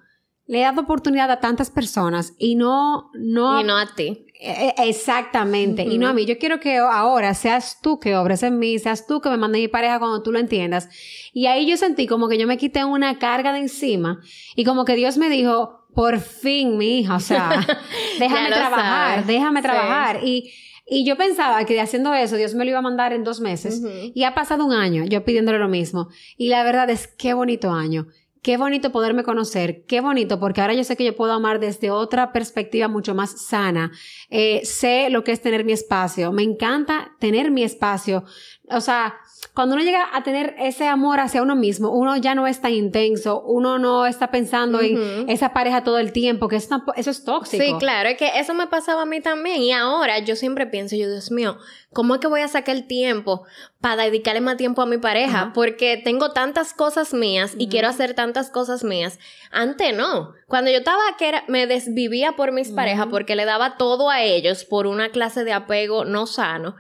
le 0.45 0.59
he 0.59 0.61
dado 0.61 0.81
oportunidad 0.81 1.31
a 1.31 1.39
tantas 1.39 1.71
personas 1.71 2.33
y 2.37 2.53
no, 2.53 3.09
no. 3.15 3.59
Y 3.59 3.63
no 3.63 3.75
a 3.75 3.87
ti. 3.95 4.27
E, 4.39 4.75
e, 4.77 4.87
exactamente. 4.87 5.81
Y 5.81 5.97
no 5.97 6.07
a 6.07 6.13
mí. 6.13 6.27
Yo 6.27 6.37
quiero 6.37 6.59
que 6.59 6.77
ahora 6.77 7.33
seas 7.33 7.79
tú 7.81 7.99
que 7.99 8.15
obres 8.15 8.43
en 8.43 8.59
mí, 8.59 8.77
seas 8.77 9.07
tú 9.07 9.19
que 9.19 9.31
me 9.31 9.37
mandes 9.37 9.61
mi 9.61 9.67
pareja 9.67 9.97
cuando 9.97 10.21
tú 10.21 10.31
lo 10.31 10.37
entiendas. 10.37 10.89
Y 11.33 11.47
ahí 11.47 11.65
yo 11.65 11.75
sentí 11.75 12.05
como 12.05 12.29
que 12.29 12.37
yo 12.37 12.45
me 12.45 12.59
quité 12.59 12.85
una 12.85 13.17
carga 13.17 13.51
de 13.51 13.61
encima 13.61 14.21
y 14.55 14.63
como 14.63 14.85
que 14.85 14.95
Dios 14.95 15.17
me 15.17 15.27
dijo, 15.27 15.87
por 15.95 16.19
fin, 16.19 16.77
mi 16.77 16.99
hija, 16.99 17.15
o 17.15 17.19
sea, 17.19 17.65
déjame 18.19 18.49
trabajar, 18.49 19.25
déjame 19.25 19.63
trabajar. 19.63 20.19
Y 20.23 20.53
y 20.87 21.05
yo 21.05 21.17
pensaba 21.17 21.65
que 21.65 21.79
haciendo 21.81 22.13
eso 22.13 22.35
Dios 22.35 22.53
me 22.53 22.63
lo 22.63 22.71
iba 22.71 22.79
a 22.79 22.83
mandar 22.83 23.13
en 23.13 23.23
dos 23.23 23.39
meses. 23.39 23.81
Y 24.13 24.23
ha 24.23 24.35
pasado 24.35 24.65
un 24.65 24.73
año 24.73 25.03
yo 25.05 25.23
pidiéndole 25.25 25.59
lo 25.59 25.67
mismo. 25.67 26.09
Y 26.37 26.49
la 26.49 26.63
verdad 26.63 26.89
es 26.89 27.07
qué 27.07 27.33
bonito 27.33 27.71
año. 27.71 28.07
Qué 28.45 28.57
bonito 28.57 28.91
poderme 28.91 29.23
conocer, 29.23 29.85
qué 29.87 30.01
bonito, 30.01 30.39
porque 30.39 30.61
ahora 30.61 30.75
yo 30.75 30.83
sé 30.83 30.95
que 30.95 31.03
yo 31.03 31.15
puedo 31.15 31.33
amar 31.33 31.59
desde 31.59 31.89
otra 31.89 32.31
perspectiva 32.31 32.87
mucho 32.87 33.15
más 33.15 33.41
sana. 33.47 33.91
Eh, 34.29 34.61
sé 34.63 35.09
lo 35.09 35.23
que 35.23 35.31
es 35.31 35.41
tener 35.41 35.65
mi 35.65 35.71
espacio. 35.71 36.31
Me 36.31 36.43
encanta 36.43 37.15
tener 37.19 37.49
mi 37.49 37.63
espacio. 37.63 38.23
O 38.69 38.81
sea, 38.81 39.15
cuando 39.53 39.75
uno 39.75 39.83
llega 39.83 40.09
a 40.13 40.23
tener 40.23 40.55
ese 40.59 40.87
amor 40.87 41.19
hacia 41.19 41.41
uno 41.41 41.55
mismo, 41.55 41.89
uno 41.89 42.17
ya 42.17 42.35
no 42.35 42.47
es 42.47 42.61
tan 42.61 42.73
intenso, 42.73 43.41
uno 43.41 43.79
no 43.79 44.05
está 44.05 44.31
pensando 44.31 44.81
en 44.81 45.29
esa 45.29 45.53
pareja 45.53 45.83
todo 45.83 45.97
el 45.99 46.11
tiempo, 46.11 46.47
que 46.47 46.57
eso, 46.57 46.83
eso 46.95 47.11
es 47.11 47.23
tóxico. 47.23 47.63
Sí, 47.63 47.73
claro, 47.79 48.09
es 48.09 48.17
que 48.17 48.39
eso 48.39 48.53
me 48.53 48.67
pasaba 48.67 49.03
a 49.03 49.05
mí 49.05 49.21
también. 49.21 49.61
Y 49.61 49.71
ahora 49.71 50.19
yo 50.19 50.35
siempre 50.35 50.67
pienso, 50.67 50.95
yo, 50.95 51.09
Dios 51.09 51.31
mío, 51.31 51.57
¿cómo 51.93 52.15
es 52.15 52.21
que 52.21 52.27
voy 52.27 52.41
a 52.41 52.47
sacar 52.47 52.75
el 52.75 52.87
tiempo 52.87 53.45
para 53.81 54.03
dedicarle 54.03 54.41
más 54.41 54.57
tiempo 54.57 54.81
a 54.81 54.85
mi 54.85 54.97
pareja? 54.97 55.51
Porque 55.53 56.01
tengo 56.03 56.31
tantas 56.31 56.73
cosas 56.73 57.13
mías 57.13 57.53
y 57.57 57.69
quiero 57.69 57.87
hacer 57.87 58.13
tantas 58.13 58.49
cosas 58.49 58.83
mías. 58.83 59.19
Antes 59.51 59.95
no. 59.95 60.33
Cuando 60.47 60.71
yo 60.71 60.79
estaba 60.79 61.01
que 61.17 61.29
era, 61.29 61.43
me 61.47 61.67
desvivía 61.67 62.33
por 62.33 62.51
mis 62.51 62.71
parejas 62.71 63.07
porque 63.09 63.35
le 63.35 63.45
daba 63.45 63.77
todo 63.77 64.09
a 64.09 64.21
ellos 64.21 64.65
por 64.65 64.87
una 64.87 65.09
clase 65.09 65.43
de 65.43 65.53
apego 65.53 66.05
no 66.05 66.27
sano 66.27 66.75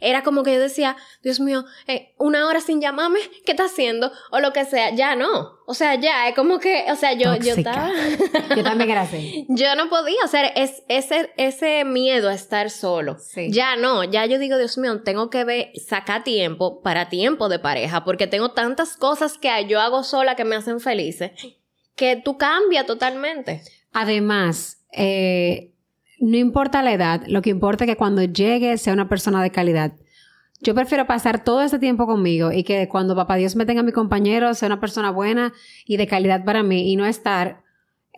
era 0.00 0.22
como 0.22 0.42
que 0.42 0.54
yo 0.54 0.60
decía, 0.60 0.96
Dios 1.22 1.40
mío, 1.40 1.64
eh, 1.86 2.14
una 2.18 2.46
hora 2.46 2.60
sin 2.60 2.80
llamarme, 2.80 3.20
¿qué 3.44 3.52
está 3.52 3.64
haciendo? 3.64 4.10
O 4.30 4.40
lo 4.40 4.52
que 4.52 4.64
sea, 4.64 4.94
ya 4.94 5.14
no. 5.14 5.60
O 5.66 5.74
sea, 5.74 5.94
ya, 5.94 6.28
es 6.28 6.34
como 6.34 6.58
que, 6.58 6.86
o 6.90 6.96
sea, 6.96 7.12
yo, 7.12 7.36
yo 7.36 7.54
estaba... 7.54 7.90
yo 8.56 8.62
también 8.64 8.90
era 8.90 9.02
así. 9.02 9.46
Yo 9.48 9.76
no 9.76 9.88
podía, 9.88 10.18
o 10.24 10.28
sea, 10.28 10.46
es, 10.46 10.82
ese, 10.88 11.30
ese 11.36 11.84
miedo 11.84 12.28
a 12.28 12.34
estar 12.34 12.70
solo. 12.70 13.18
Ya 13.50 13.76
no, 13.76 14.02
ya 14.04 14.26
yo 14.26 14.38
digo, 14.38 14.58
Dios 14.58 14.78
mío, 14.78 15.02
tengo 15.02 15.30
que 15.30 15.44
ver, 15.44 15.70
sacar 15.78 16.24
tiempo 16.24 16.82
para 16.82 17.08
tiempo 17.08 17.48
de 17.48 17.58
pareja, 17.58 18.04
porque 18.04 18.26
tengo 18.26 18.50
tantas 18.50 18.96
cosas 18.96 19.38
que 19.38 19.50
yo 19.66 19.80
hago 19.80 20.02
sola 20.02 20.34
que 20.34 20.44
me 20.44 20.56
hacen 20.56 20.80
felices, 20.80 21.32
que 21.94 22.16
tú 22.16 22.36
cambias 22.36 22.86
totalmente. 22.86 23.62
Además, 23.92 24.78
eh, 24.92 25.72
no 26.20 26.36
importa 26.36 26.82
la 26.82 26.92
edad, 26.92 27.22
lo 27.26 27.42
que 27.42 27.50
importa 27.50 27.84
es 27.84 27.90
que 27.90 27.96
cuando 27.96 28.22
llegue 28.22 28.76
sea 28.78 28.92
una 28.92 29.08
persona 29.08 29.42
de 29.42 29.50
calidad. 29.50 29.92
Yo 30.62 30.74
prefiero 30.74 31.06
pasar 31.06 31.42
todo 31.42 31.62
ese 31.62 31.78
tiempo 31.78 32.06
conmigo 32.06 32.52
y 32.52 32.64
que 32.64 32.86
cuando 32.88 33.16
papá 33.16 33.36
Dios 33.36 33.56
me 33.56 33.64
tenga 33.64 33.80
a 33.80 33.84
mi 33.84 33.92
compañero 33.92 34.52
sea 34.52 34.66
una 34.66 34.78
persona 34.80 35.10
buena 35.10 35.54
y 35.86 35.96
de 35.96 36.06
calidad 36.06 36.44
para 36.44 36.62
mí 36.62 36.92
y 36.92 36.96
no 36.96 37.06
estar 37.06 37.62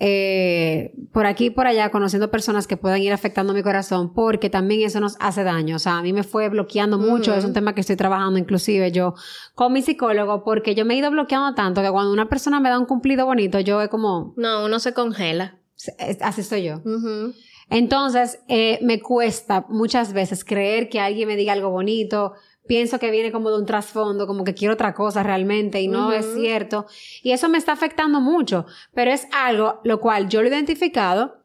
eh, 0.01 0.93
por 1.13 1.27
aquí 1.27 1.47
y 1.47 1.51
por 1.51 1.69
allá 1.69 1.91
conociendo 1.91 2.33
personas 2.33 2.67
que 2.67 2.77
puedan 2.77 3.01
ir 3.01 3.13
afectando 3.13 3.55
mi 3.55 3.63
corazón 3.63 4.13
porque 4.13 4.51
también 4.51 4.83
eso 4.83 4.99
nos 4.99 5.17
hace 5.21 5.45
daño. 5.45 5.77
O 5.77 5.79
sea, 5.79 5.99
a 5.99 6.03
mí 6.03 6.13
me 6.13 6.25
fue 6.25 6.49
bloqueando 6.49 6.99
mucho. 6.99 7.33
Es 7.33 7.45
un 7.45 7.53
tema 7.53 7.77
que 7.77 7.83
estoy 7.83 7.95
trabajando 7.95 8.41
inclusive 8.41 8.91
yo 8.91 9.15
con 9.55 9.73
mi 9.73 9.83
psicólogo 9.83 10.43
porque 10.43 10.75
yo 10.75 10.85
me 10.85 10.95
he 10.95 10.97
ido 10.97 11.13
bloqueando 11.13 11.55
tanto 11.55 11.83
que 11.83 11.91
cuando 11.91 12.13
una 12.13 12.29
persona 12.29 12.59
me 12.59 12.69
da 12.69 12.81
un 12.81 12.87
cumplido 12.87 13.25
bonito 13.27 13.61
yo 13.61 13.81
es 13.81 13.89
como... 13.89 14.35
No, 14.37 14.65
uno 14.65 14.81
se 14.81 14.93
congela. 14.93 15.61
Así 16.21 16.43
soy 16.43 16.65
yo. 16.65 16.83
Entonces, 17.71 18.41
eh, 18.49 18.79
me 18.83 19.01
cuesta 19.01 19.65
muchas 19.69 20.13
veces 20.13 20.45
creer 20.45 20.89
que 20.89 21.01
alguien 21.01 21.29
me 21.29 21.37
diga 21.37 21.53
algo 21.53 21.71
bonito. 21.71 22.35
Pienso 22.67 22.99
que 22.99 23.11
viene 23.11 23.33
como 23.33 23.51
de 23.51 23.59
un 23.59 23.67
trasfondo, 23.67 24.27
como 24.27 24.45
que 24.45 24.55
quiero 24.55 24.75
otra 24.75 24.95
cosa 24.95 25.23
realmente 25.23 25.81
y 25.81 25.89
no 25.89 26.13
es 26.13 26.27
cierto. 26.35 26.87
Y 27.23 27.33
eso 27.33 27.49
me 27.49 27.59
está 27.59 27.73
afectando 27.73 28.21
mucho, 28.21 28.67
pero 28.95 29.11
es 29.11 29.27
algo 29.33 29.81
lo 29.85 30.01
cual 30.01 30.29
yo 30.29 30.43
lo 30.43 30.49
he 30.49 30.51
identificado, 30.51 31.43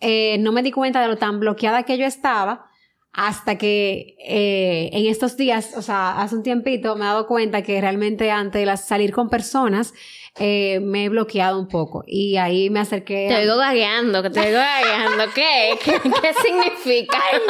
eh, 0.00 0.36
no 0.38 0.52
me 0.52 0.62
di 0.62 0.72
cuenta 0.72 1.00
de 1.00 1.08
lo 1.08 1.16
tan 1.16 1.40
bloqueada 1.40 1.84
que 1.84 1.96
yo 1.98 2.06
estaba 2.06 2.68
hasta 3.12 3.58
que 3.58 4.16
eh, 4.20 4.90
en 4.92 5.06
estos 5.06 5.36
días, 5.36 5.74
o 5.76 5.82
sea, 5.82 6.20
hace 6.20 6.36
un 6.36 6.42
tiempito 6.42 6.94
me 6.94 7.04
he 7.04 7.08
dado 7.08 7.26
cuenta 7.26 7.62
que 7.62 7.80
realmente 7.80 8.30
antes 8.30 8.64
de 8.64 8.76
salir 8.76 9.12
con 9.12 9.28
personas, 9.28 9.92
eh, 10.38 10.80
me 10.80 11.04
he 11.04 11.08
bloqueado 11.08 11.58
un 11.58 11.68
poco 11.68 12.04
y 12.06 12.36
ahí 12.36 12.70
me 12.70 12.80
acerqué. 12.80 13.26
Te 13.28 13.36
oigo 13.36 13.56
gagueando, 13.56 14.22
que 14.22 14.30
te 14.30 14.40
oigo 14.40 14.58
gagueando. 14.58 15.24
¿Qué? 15.34 15.78
¿Qué, 15.84 15.92
¿Qué, 15.92 16.34
significa? 16.42 17.18
Ay, 17.32 17.40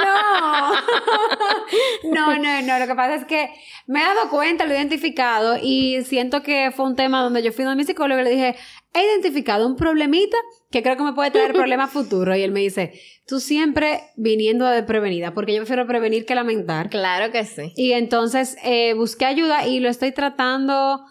no. 2.04 2.14
no, 2.14 2.36
no, 2.42 2.62
no. 2.62 2.78
Lo 2.78 2.86
que 2.86 2.94
pasa 2.94 3.14
es 3.14 3.24
que 3.24 3.50
me 3.86 4.00
he 4.00 4.04
dado 4.04 4.30
cuenta, 4.30 4.64
lo 4.64 4.72
he 4.72 4.76
identificado 4.76 5.58
y 5.60 6.02
siento 6.04 6.42
que 6.42 6.70
fue 6.70 6.86
un 6.86 6.96
tema 6.96 7.22
donde 7.22 7.42
yo 7.42 7.52
fui 7.52 7.64
a 7.64 7.74
mi 7.74 7.84
psicólogo 7.84 8.20
y 8.20 8.24
le 8.24 8.30
dije, 8.30 8.56
he 8.94 9.04
identificado 9.04 9.66
un 9.66 9.76
problemita 9.76 10.36
que 10.70 10.82
creo 10.82 10.96
que 10.96 11.02
me 11.02 11.12
puede 11.12 11.30
traer 11.30 11.52
problemas 11.52 11.90
futuros. 11.90 12.36
Y 12.36 12.42
él 12.42 12.52
me 12.52 12.60
dice, 12.60 13.00
tú 13.26 13.40
siempre 13.40 14.00
viniendo 14.16 14.66
de 14.66 14.82
prevenida, 14.82 15.34
porque 15.34 15.54
yo 15.54 15.60
prefiero 15.60 15.86
prevenir 15.86 16.26
que 16.26 16.34
lamentar. 16.34 16.90
Claro 16.90 17.32
que 17.32 17.44
sí. 17.44 17.72
Y 17.76 17.92
entonces 17.92 18.56
eh, 18.64 18.94
busqué 18.94 19.24
ayuda 19.24 19.66
y 19.66 19.80
lo 19.80 19.88
estoy 19.88 20.12
tratando 20.12 21.04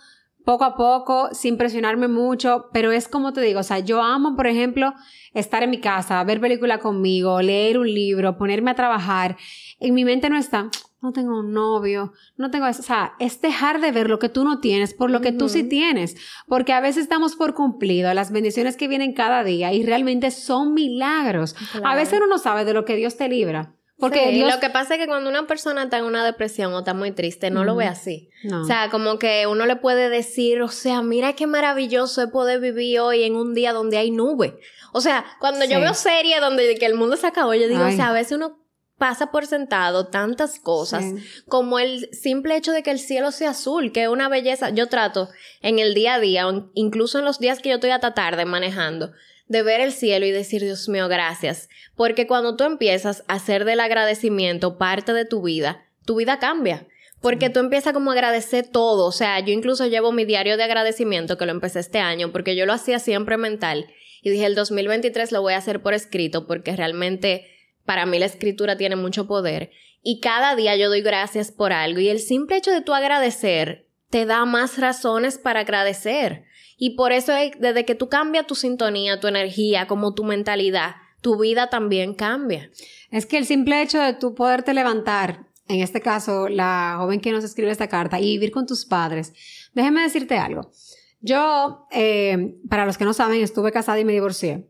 poco 0.48 0.64
a 0.64 0.78
poco, 0.78 1.28
sin 1.34 1.58
presionarme 1.58 2.08
mucho, 2.08 2.70
pero 2.72 2.94
es 2.94 3.10
como 3.10 3.34
te 3.34 3.42
digo, 3.42 3.60
o 3.60 3.64
sea, 3.64 3.80
yo 3.80 4.02
amo, 4.02 4.38
por 4.38 4.48
ejemplo, 4.48 4.94
estar 5.34 5.62
en 5.62 5.70
mi 5.70 5.82
casa, 5.82 6.24
ver 6.24 6.40
película 6.40 6.78
conmigo, 6.80 7.42
leer 7.42 7.78
un 7.78 7.94
libro, 7.94 8.38
ponerme 8.38 8.72
a 8.72 8.76
trabajar. 8.76 9.36
En 9.82 9.94
mi 9.94 10.06
mente 10.06 10.30
no 10.30 10.38
está, 10.38 10.70
no 11.02 11.12
tengo 11.12 11.38
un 11.38 11.52
novio, 11.52 12.14
no 12.38 12.50
tengo 12.50 12.66
eso. 12.66 12.80
O 12.80 12.86
sea, 12.86 13.16
es 13.20 13.42
dejar 13.42 13.82
de 13.82 13.92
ver 13.92 14.10
lo 14.10 14.20
que 14.20 14.30
tú 14.30 14.46
no 14.46 14.62
tienes 14.62 14.94
por 14.94 15.12
lo 15.12 15.20
que 15.20 15.34
tú 15.34 15.50
sí 15.50 15.64
tienes. 15.64 16.16
Porque 16.48 16.72
a 16.72 16.80
veces 16.80 17.04
estamos 17.04 17.36
por 17.36 17.54
cumplido 17.54 18.14
las 18.14 18.32
bendiciones 18.32 18.78
que 18.78 18.88
vienen 18.88 19.12
cada 19.12 19.44
día 19.44 19.74
y 19.74 19.84
realmente 19.84 20.32
son 20.32 20.74
milagros. 20.74 21.58
A 21.84 21.94
veces 21.98 22.20
uno 22.20 22.28
no 22.28 22.38
sabe 22.38 22.64
de 22.64 22.74
lo 22.74 22.86
que 22.86 22.96
Dios 22.96 23.18
te 23.18 23.28
libra. 23.28 23.77
Porque 24.00 24.32
lo 24.46 24.60
que 24.60 24.70
pasa 24.70 24.94
es 24.94 25.00
que 25.00 25.08
cuando 25.08 25.30
una 25.30 25.48
persona 25.48 25.84
está 25.84 25.98
en 25.98 26.06
una 26.06 26.24
depresión 26.24 26.72
o 26.74 26.80
está 26.80 26.94
muy 26.94 27.12
triste, 27.12 27.50
no 27.50 27.64
lo 27.64 27.76
ve 27.76 27.88
así. 27.88 28.30
O 28.54 28.64
sea, 28.64 28.90
como 28.90 29.18
que 29.18 29.48
uno 29.48 29.66
le 29.66 29.76
puede 29.76 30.10
decir, 30.10 30.62
o 30.62 30.68
sea, 30.68 31.02
mira 31.02 31.34
qué 31.34 31.48
maravilloso 31.48 32.22
es 32.22 32.30
poder 32.30 32.60
vivir 32.60 33.00
hoy 33.00 33.24
en 33.24 33.36
un 33.36 33.56
día 33.56 33.74
donde 33.74 33.98
hay 33.98 34.12
nube. 34.12 34.60
O 34.94 35.02
sea, 35.02 35.26
cuando 35.40 35.66
yo 35.66 35.80
veo 35.80 35.94
series 35.96 36.40
donde 36.42 36.76
que 36.76 36.86
el 36.86 36.94
mundo 36.94 37.18
se 37.18 37.28
acabó, 37.28 37.54
yo 37.56 37.68
digo, 37.68 37.86
o 37.86 37.92
sea, 37.92 38.10
a 38.10 38.14
veces 38.14 38.34
uno 38.34 38.60
pasa 38.98 39.32
por 39.32 39.46
sentado 39.46 40.08
tantas 40.08 40.60
cosas 40.60 41.06
como 41.48 41.80
el 41.80 42.10
simple 42.14 42.56
hecho 42.56 42.72
de 42.72 42.84
que 42.84 42.92
el 42.92 43.00
cielo 43.00 43.32
sea 43.32 43.52
azul, 43.52 43.92
que 43.92 44.04
es 44.04 44.10
una 44.10 44.30
belleza. 44.30 44.70
Yo 44.72 44.88
trato 44.88 45.30
en 45.62 45.80
el 45.80 45.94
día 45.94 46.16
a 46.16 46.20
día, 46.20 46.46
incluso 46.74 47.20
en 47.20 47.26
los 47.26 47.40
días 47.40 47.60
que 47.60 47.70
yo 47.70 47.76
estoy 47.76 47.92
hasta 47.92 48.14
tarde 48.14 48.46
manejando, 48.46 49.12
de 49.48 49.64
ver 49.64 49.82
el 49.82 49.92
cielo 49.92 50.26
y 50.26 50.32
decir, 50.32 50.62
Dios 50.62 50.90
mío, 50.90 51.08
gracias. 51.08 51.70
Porque 51.96 52.28
cuando 52.28 52.56
tú 52.56 52.64
empiezas 52.64 53.24
a 53.28 53.36
hacer 53.36 53.66
del 53.66 53.80
agradecimiento 53.80 54.78
parte 54.78 55.14
de 55.14 55.26
tu 55.26 55.42
vida, 55.42 55.86
tu 56.06 56.16
vida 56.16 56.40
cambia. 56.40 56.88
Porque 57.22 57.50
tú 57.50 57.60
empiezas 57.60 57.94
como 57.94 58.12
a 58.12 58.14
agradecer 58.14 58.68
todo. 58.68 59.06
O 59.06 59.12
sea, 59.12 59.40
yo 59.40 59.52
incluso 59.52 59.88
llevo 59.88 60.12
mi 60.12 60.26
diario 60.26 60.58
de 60.58 60.64
agradecimiento 60.64 61.38
que 61.38 61.46
lo 61.46 61.52
empecé 61.52 61.80
este 61.80 62.00
año 62.00 62.32
porque 62.32 62.56
yo 62.56 62.66
lo 62.66 62.74
hacía 62.74 63.00
siempre 63.00 63.38
mental. 63.38 63.88
Y 64.22 64.30
dije, 64.30 64.46
el 64.46 64.56
2023 64.56 65.32
lo 65.32 65.42
voy 65.42 65.54
a 65.54 65.58
hacer 65.58 65.82
por 65.82 65.94
escrito 65.94 66.46
porque 66.46 66.76
realmente 66.76 67.48
para 67.86 68.06
mí 68.06 68.20
la 68.20 68.26
escritura 68.26 68.78
tiene 68.78 68.96
mucho 68.96 69.28
poder. 69.28 69.72
Y 70.04 70.20
cada 70.20 70.56
día 70.56 70.76
yo 70.76 70.90
doy 70.90 71.02
gracias 71.02 71.52
por 71.52 71.74
algo. 71.74 72.00
Y 72.00 72.10
el 72.10 72.20
simple 72.20 72.58
hecho 72.58 72.72
de 72.72 72.82
tú 72.82 72.94
agradecer 72.94 73.88
te 74.10 74.26
da 74.26 74.46
más 74.46 74.78
razones 74.78 75.38
para 75.38 75.62
agradecer. 75.62 76.44
Y 76.78 76.92
por 76.92 77.12
eso 77.12 77.34
desde 77.34 77.86
que 77.86 77.96
tú 77.96 78.08
cambias 78.08 78.48
tu 78.48 78.56
sintonía, 78.56 79.20
tu 79.20 79.28
energía, 79.28 79.88
como 79.88 80.14
tu 80.14 80.24
mentalidad, 80.24 80.96
tu 81.22 81.40
vida 81.40 81.70
también 81.70 82.14
cambia. 82.14 82.70
Es 83.10 83.26
que 83.26 83.38
el 83.38 83.46
simple 83.46 83.82
hecho 83.82 84.00
de 84.00 84.14
tú 84.14 84.36
poderte 84.36 84.74
levantar, 84.74 85.48
en 85.68 85.82
este 85.82 86.02
caso 86.02 86.48
la 86.48 86.96
joven 87.00 87.20
que 87.20 87.32
nos 87.32 87.44
escribe 87.44 87.72
esta 87.72 87.88
carta, 87.88 88.20
y 88.20 88.38
vivir 88.38 88.52
con 88.52 88.68
tus 88.68 88.86
padres, 88.86 89.34
déjeme 89.74 90.04
decirte 90.04 90.38
algo. 90.38 90.72
Yo, 91.20 91.88
eh, 91.92 92.56
para 92.70 92.86
los 92.86 92.98
que 92.98 93.06
no 93.06 93.14
saben, 93.14 93.42
estuve 93.42 93.72
casada 93.72 94.00
y 94.00 94.06
me 94.06 94.14
divorcié. 94.14 94.70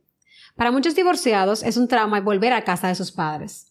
Para 0.56 0.72
muchos 0.72 0.96
divorciados 0.96 1.62
es 1.62 1.78
un 1.78 1.88
trauma 1.88 2.22
volver 2.22 2.54
a 2.54 2.63
casa 2.63 2.88
de 2.88 2.96
sus 2.96 3.12
padres. 3.12 3.70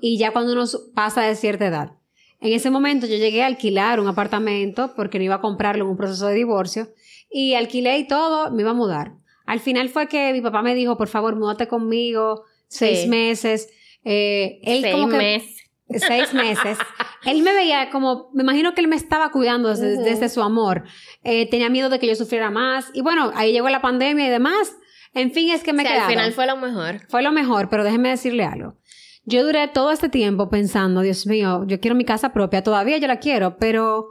Y 0.00 0.16
ya 0.16 0.32
cuando 0.32 0.52
uno 0.52 0.64
pasa 0.94 1.22
de 1.22 1.34
cierta 1.34 1.66
edad. 1.66 1.92
En 2.40 2.52
ese 2.54 2.70
momento 2.70 3.06
yo 3.06 3.16
llegué 3.16 3.42
a 3.42 3.46
alquilar 3.46 4.00
un 4.00 4.08
apartamento 4.08 4.94
porque 4.96 5.18
no 5.18 5.24
iba 5.24 5.36
a 5.36 5.40
comprarlo 5.40 5.84
en 5.84 5.90
un 5.90 5.96
proceso 5.96 6.26
de 6.26 6.34
divorcio 6.34 6.88
y 7.32 7.54
alquilé 7.54 7.98
y 7.98 8.06
todo, 8.06 8.50
me 8.50 8.62
iba 8.62 8.70
a 8.70 8.74
mudar. 8.74 9.14
Al 9.46 9.60
final 9.60 9.88
fue 9.88 10.06
que 10.06 10.32
mi 10.32 10.40
papá 10.40 10.62
me 10.62 10.74
dijo, 10.74 10.96
por 10.96 11.08
favor, 11.08 11.36
múdate 11.36 11.66
conmigo, 11.68 12.44
seis 12.68 13.08
meses. 13.08 13.68
Eh, 14.04 14.60
él 14.62 14.82
seis 14.82 15.06
meses. 15.06 15.56
Seis 15.94 16.32
meses. 16.32 16.78
él 17.26 17.42
me 17.42 17.52
veía 17.52 17.90
como, 17.90 18.30
me 18.32 18.42
imagino 18.42 18.74
que 18.74 18.80
él 18.80 18.88
me 18.88 18.96
estaba 18.96 19.30
cuidando 19.30 19.68
desde, 19.68 20.28
su 20.28 20.42
amor. 20.42 20.84
Eh, 21.22 21.48
tenía 21.50 21.68
miedo 21.68 21.88
de 21.90 21.98
que 21.98 22.06
yo 22.06 22.14
sufriera 22.14 22.50
más. 22.50 22.90
Y 22.94 23.02
bueno, 23.02 23.30
ahí 23.34 23.52
llegó 23.52 23.68
la 23.68 23.82
pandemia 23.82 24.26
y 24.26 24.30
demás. 24.30 24.74
En 25.14 25.32
fin, 25.32 25.50
es 25.50 25.62
que 25.62 25.72
me 25.72 25.82
sí, 25.82 25.88
Al 25.88 26.08
final 26.08 26.32
fue 26.32 26.46
lo 26.46 26.56
mejor. 26.56 27.00
Fue 27.08 27.22
lo 27.22 27.32
mejor, 27.32 27.68
pero 27.68 27.84
déjeme 27.84 28.08
decirle 28.08 28.44
algo. 28.44 28.78
Yo 29.24 29.44
duré 29.44 29.68
todo 29.68 29.92
este 29.92 30.08
tiempo 30.08 30.48
pensando, 30.48 31.00
Dios 31.02 31.26
mío, 31.26 31.64
yo 31.66 31.78
quiero 31.78 31.94
mi 31.94 32.04
casa 32.04 32.32
propia. 32.32 32.62
Todavía 32.62 32.98
yo 32.98 33.06
la 33.06 33.18
quiero, 33.18 33.56
pero 33.56 34.08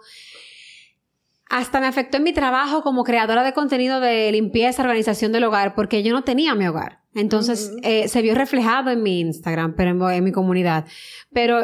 hasta 1.52 1.82
me 1.82 1.88
afectó 1.88 2.16
en 2.16 2.24
mi 2.24 2.32
trabajo 2.32 2.82
como 2.82 3.04
creadora 3.04 3.44
de 3.44 3.52
contenido 3.52 4.00
de 4.00 4.32
limpieza, 4.32 4.84
organización 4.84 5.34
del 5.34 5.44
hogar, 5.44 5.76
porque 5.76 6.02
yo 6.02 6.14
no 6.14 6.24
tenía 6.24 6.56
mi 6.56 6.66
hogar. 6.66 7.02
Entonces, 7.14 7.74
eh, 7.84 8.08
se 8.08 8.22
vio 8.22 8.36
reflejado 8.36 8.90
en 8.90 9.04
mi 9.04 9.20
Instagram, 9.20 9.76
pero 9.76 10.10
en, 10.10 10.24
mi 10.24 10.32
comunidad. 10.32 10.86
Pero 11.34 11.60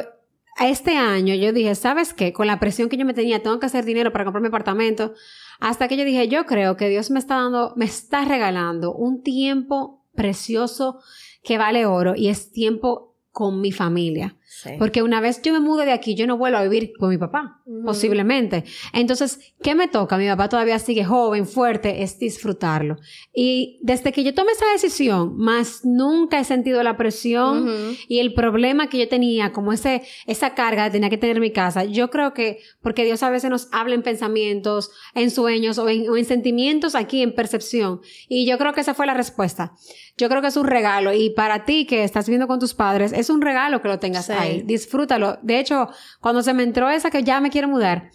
este 0.60 0.98
año 0.98 1.34
yo 1.36 1.54
dije, 1.54 1.74
¿sabes 1.74 2.14
qué? 2.14 2.34
Con 2.34 2.48
la 2.48 2.60
presión 2.60 2.90
que 2.90 2.98
yo 2.98 3.06
me 3.06 3.14
tenía, 3.14 3.42
tengo 3.42 3.60
que 3.60 3.68
hacer 3.68 3.86
dinero 3.86 4.12
para 4.12 4.26
comprar 4.26 4.42
mi 4.42 4.50
apartamento. 4.50 5.14
Hasta 5.62 5.88
que 5.88 5.96
yo 5.96 6.04
dije, 6.04 6.28
yo 6.28 6.46
creo 6.46 6.76
que 6.76 6.90
Dios 6.90 7.10
me 7.10 7.20
está 7.20 7.36
dando, 7.36 7.72
me 7.78 7.86
está 7.86 8.26
regalando 8.26 8.94
un 8.94 9.24
tiempo 9.24 10.04
precioso 10.16 11.00
que 11.44 11.58
vale 11.58 11.86
oro 11.86 12.14
y 12.14 12.28
es 12.28 12.52
tiempo 12.52 13.16
con 13.38 13.62
mi 13.62 13.72
familia. 13.72 14.36
Porque 14.80 15.04
una 15.04 15.22
vez 15.22 15.42
yo 15.44 15.54
me 15.54 15.60
mude 15.60 15.86
de 15.86 15.92
aquí, 15.92 16.16
yo 16.16 16.26
no 16.26 16.38
vuelvo 16.38 16.58
a 16.58 16.64
vivir 16.64 16.94
con 16.98 17.10
mi 17.10 17.20
papá, 17.20 17.62
posiblemente. 17.86 18.64
Entonces, 18.94 19.40
¿qué 19.62 19.76
me 19.76 19.88
toca? 19.88 20.18
Mi 20.18 20.28
papá 20.28 20.50
todavía 20.50 20.80
sigue 20.80 21.06
joven, 21.06 21.46
fuerte, 21.46 22.02
es 22.02 22.18
disfrutarlo. 22.18 22.98
Y 23.32 23.80
desde 23.84 24.12
que 24.12 24.24
yo 24.24 24.34
tomé 24.34 24.54
esa 24.54 24.66
decisión, 24.72 25.38
más 25.38 25.82
nunca 25.86 26.40
he 26.40 26.44
sentido 26.46 26.82
la 26.82 26.98
presión 26.98 27.70
y 28.08 28.18
el 28.18 28.34
problema 28.34 28.90
que 28.90 28.98
yo 28.98 29.08
tenía, 29.08 29.52
como 29.52 29.72
ese, 29.72 30.02
esa 30.26 30.56
carga 30.56 30.86
que 30.86 30.92
tenía 30.92 31.12
que 31.12 31.20
tener 31.20 31.36
en 31.36 31.44
mi 31.44 31.52
casa. 31.52 31.84
Yo 31.84 32.10
creo 32.10 32.34
que, 32.34 32.60
porque 32.82 33.06
Dios 33.06 33.22
a 33.22 33.30
veces 33.30 33.52
nos 33.52 33.68
habla 33.72 33.94
en 33.94 34.02
pensamientos, 34.02 34.90
en 35.14 35.30
sueños 35.30 35.78
o 35.78 35.88
en, 35.88 36.10
o 36.10 36.18
en 36.18 36.26
sentimientos 36.26 36.96
aquí, 36.96 37.22
en 37.22 37.36
percepción. 37.36 38.02
Y 38.28 38.48
yo 38.48 38.58
creo 38.58 38.74
que 38.74 38.82
esa 38.82 38.96
fue 38.96 39.06
la 39.06 39.14
respuesta. 39.14 39.74
Yo 40.18 40.30
creo 40.30 40.42
que 40.42 40.48
es 40.48 40.58
un 40.58 40.66
regalo 40.66 41.14
y 41.14 41.30
para 41.30 41.64
ti 41.64 41.86
que 41.86 42.04
estás 42.04 42.26
viviendo 42.26 42.48
con 42.48 42.60
tus 42.60 42.74
padres, 42.74 43.14
es 43.14 43.27
es 43.28 43.30
un 43.30 43.42
regalo 43.42 43.82
que 43.82 43.90
lo 43.90 44.00
tengas 44.00 44.30
ahí. 44.30 44.62
Disfrútalo. 44.62 45.38
De 45.42 45.60
hecho, 45.60 45.90
cuando 46.22 46.42
se 46.42 46.54
me 46.54 46.64
entró 46.64 46.90
esa 46.90 47.12
que 47.12 47.24
ya 47.24 47.42
me 47.42 47.50
quiero 47.50 47.68
mudar, 47.68 48.10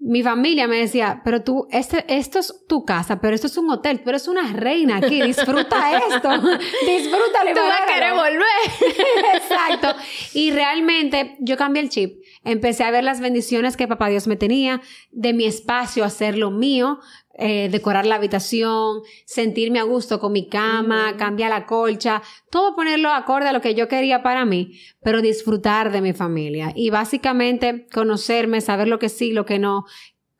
mi 0.00 0.24
familia 0.24 0.66
me 0.66 0.78
decía, 0.78 1.22
pero 1.24 1.44
tú, 1.44 1.68
este, 1.70 2.04
esto 2.08 2.40
es 2.40 2.66
tu 2.66 2.84
casa, 2.84 3.20
pero 3.20 3.36
esto 3.36 3.46
es 3.46 3.56
un 3.56 3.70
hotel, 3.70 4.00
pero 4.04 4.16
es 4.16 4.26
una 4.26 4.52
reina 4.52 4.96
aquí, 4.96 5.22
disfruta 5.22 5.96
esto, 6.08 6.28
disfrútalo. 6.28 7.54
Tú 7.54 7.60
vas 7.60 7.82
a 7.82 7.86
querer 7.86 8.14
volver. 8.14 9.34
Exacto. 9.34 9.94
Y 10.34 10.50
realmente 10.50 11.36
yo 11.38 11.56
cambié 11.56 11.82
el 11.82 11.88
chip. 11.88 12.21
Empecé 12.44 12.84
a 12.84 12.90
ver 12.90 13.04
las 13.04 13.20
bendiciones 13.20 13.76
que 13.76 13.86
papá 13.86 14.08
Dios 14.08 14.26
me 14.26 14.36
tenía, 14.36 14.80
de 15.10 15.32
mi 15.32 15.44
espacio, 15.44 16.04
hacer 16.04 16.36
lo 16.36 16.50
mío, 16.50 16.98
eh, 17.34 17.68
decorar 17.70 18.04
la 18.04 18.16
habitación, 18.16 19.02
sentirme 19.24 19.78
a 19.78 19.84
gusto 19.84 20.20
con 20.20 20.32
mi 20.32 20.48
cama, 20.48 21.16
cambiar 21.16 21.50
la 21.50 21.66
colcha, 21.66 22.22
todo 22.50 22.74
ponerlo 22.74 23.10
acorde 23.10 23.48
a 23.48 23.52
lo 23.52 23.60
que 23.60 23.74
yo 23.74 23.88
quería 23.88 24.22
para 24.22 24.44
mí, 24.44 24.78
pero 25.02 25.22
disfrutar 25.22 25.92
de 25.92 26.00
mi 26.00 26.12
familia 26.12 26.72
y 26.74 26.90
básicamente 26.90 27.86
conocerme, 27.92 28.60
saber 28.60 28.88
lo 28.88 28.98
que 28.98 29.08
sí, 29.08 29.32
lo 29.32 29.46
que 29.46 29.58
no, 29.58 29.84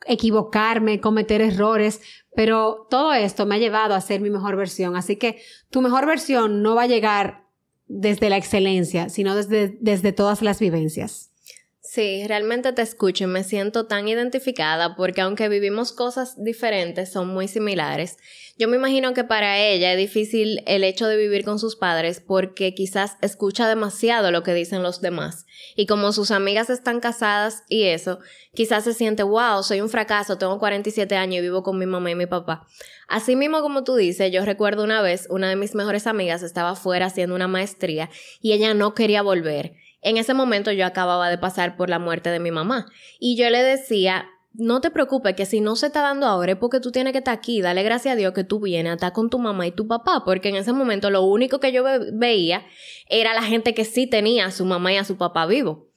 equivocarme, 0.06 1.00
cometer 1.00 1.40
errores, 1.40 2.00
pero 2.34 2.86
todo 2.90 3.12
esto 3.14 3.46
me 3.46 3.54
ha 3.54 3.58
llevado 3.58 3.94
a 3.94 4.00
ser 4.00 4.20
mi 4.20 4.30
mejor 4.30 4.56
versión. 4.56 4.96
Así 4.96 5.16
que 5.16 5.40
tu 5.70 5.80
mejor 5.82 6.06
versión 6.06 6.62
no 6.62 6.74
va 6.74 6.82
a 6.82 6.86
llegar 6.86 7.46
desde 7.86 8.30
la 8.30 8.36
excelencia, 8.36 9.08
sino 9.08 9.34
desde, 9.34 9.76
desde 9.80 10.12
todas 10.12 10.42
las 10.42 10.60
vivencias. 10.60 11.31
Sí, 11.94 12.24
realmente 12.26 12.72
te 12.72 12.80
escucho 12.80 13.24
y 13.24 13.26
me 13.26 13.44
siento 13.44 13.84
tan 13.84 14.08
identificada 14.08 14.96
porque 14.96 15.20
aunque 15.20 15.50
vivimos 15.50 15.92
cosas 15.92 16.42
diferentes, 16.42 17.12
son 17.12 17.28
muy 17.28 17.48
similares. 17.48 18.16
Yo 18.56 18.66
me 18.66 18.78
imagino 18.78 19.12
que 19.12 19.24
para 19.24 19.58
ella 19.58 19.92
es 19.92 19.98
difícil 19.98 20.62
el 20.64 20.84
hecho 20.84 21.06
de 21.06 21.18
vivir 21.18 21.44
con 21.44 21.58
sus 21.58 21.76
padres 21.76 22.18
porque 22.26 22.72
quizás 22.72 23.18
escucha 23.20 23.68
demasiado 23.68 24.30
lo 24.30 24.42
que 24.42 24.54
dicen 24.54 24.82
los 24.82 25.02
demás. 25.02 25.44
Y 25.76 25.84
como 25.84 26.12
sus 26.12 26.30
amigas 26.30 26.70
están 26.70 26.98
casadas 26.98 27.62
y 27.68 27.82
eso, 27.82 28.20
quizás 28.54 28.84
se 28.84 28.94
siente, 28.94 29.22
wow, 29.22 29.62
soy 29.62 29.82
un 29.82 29.90
fracaso, 29.90 30.38
tengo 30.38 30.58
47 30.58 31.14
años 31.16 31.40
y 31.40 31.42
vivo 31.42 31.62
con 31.62 31.78
mi 31.78 31.84
mamá 31.84 32.10
y 32.10 32.14
mi 32.14 32.24
papá. 32.24 32.66
Así 33.06 33.36
mismo 33.36 33.60
como 33.60 33.84
tú 33.84 33.96
dices, 33.96 34.32
yo 34.32 34.46
recuerdo 34.46 34.82
una 34.82 35.02
vez, 35.02 35.26
una 35.28 35.50
de 35.50 35.56
mis 35.56 35.74
mejores 35.74 36.06
amigas 36.06 36.42
estaba 36.42 36.74
fuera 36.74 37.04
haciendo 37.04 37.34
una 37.34 37.48
maestría 37.48 38.08
y 38.40 38.52
ella 38.52 38.72
no 38.72 38.94
quería 38.94 39.20
volver. 39.20 39.74
En 40.02 40.16
ese 40.16 40.34
momento 40.34 40.72
yo 40.72 40.84
acababa 40.84 41.30
de 41.30 41.38
pasar 41.38 41.76
por 41.76 41.88
la 41.88 41.98
muerte 41.98 42.30
de 42.30 42.40
mi 42.40 42.50
mamá 42.50 42.86
y 43.18 43.36
yo 43.36 43.48
le 43.50 43.62
decía, 43.62 44.26
no 44.54 44.80
te 44.80 44.90
preocupes 44.90 45.34
que 45.34 45.46
si 45.46 45.60
no 45.60 45.76
se 45.76 45.86
está 45.86 46.02
dando 46.02 46.26
ahora 46.26 46.52
es 46.52 46.58
porque 46.58 46.80
tú 46.80 46.92
tienes 46.92 47.12
que 47.12 47.18
estar 47.18 47.34
aquí, 47.34 47.62
dale 47.62 47.82
gracias 47.82 48.12
a 48.12 48.16
Dios 48.16 48.34
que 48.34 48.44
tú 48.44 48.60
vienes 48.60 48.90
a 48.90 48.94
estar 48.94 49.12
con 49.12 49.30
tu 49.30 49.38
mamá 49.38 49.66
y 49.66 49.72
tu 49.72 49.86
papá, 49.86 50.22
porque 50.24 50.50
en 50.50 50.56
ese 50.56 50.72
momento 50.72 51.10
lo 51.10 51.22
único 51.22 51.60
que 51.60 51.72
yo 51.72 51.84
veía 52.12 52.66
era 53.08 53.32
la 53.32 53.42
gente 53.42 53.74
que 53.74 53.84
sí 53.84 54.06
tenía 54.06 54.46
a 54.46 54.50
su 54.50 54.64
mamá 54.64 54.92
y 54.92 54.96
a 54.96 55.04
su 55.04 55.16
papá 55.16 55.46
vivo. 55.46 55.88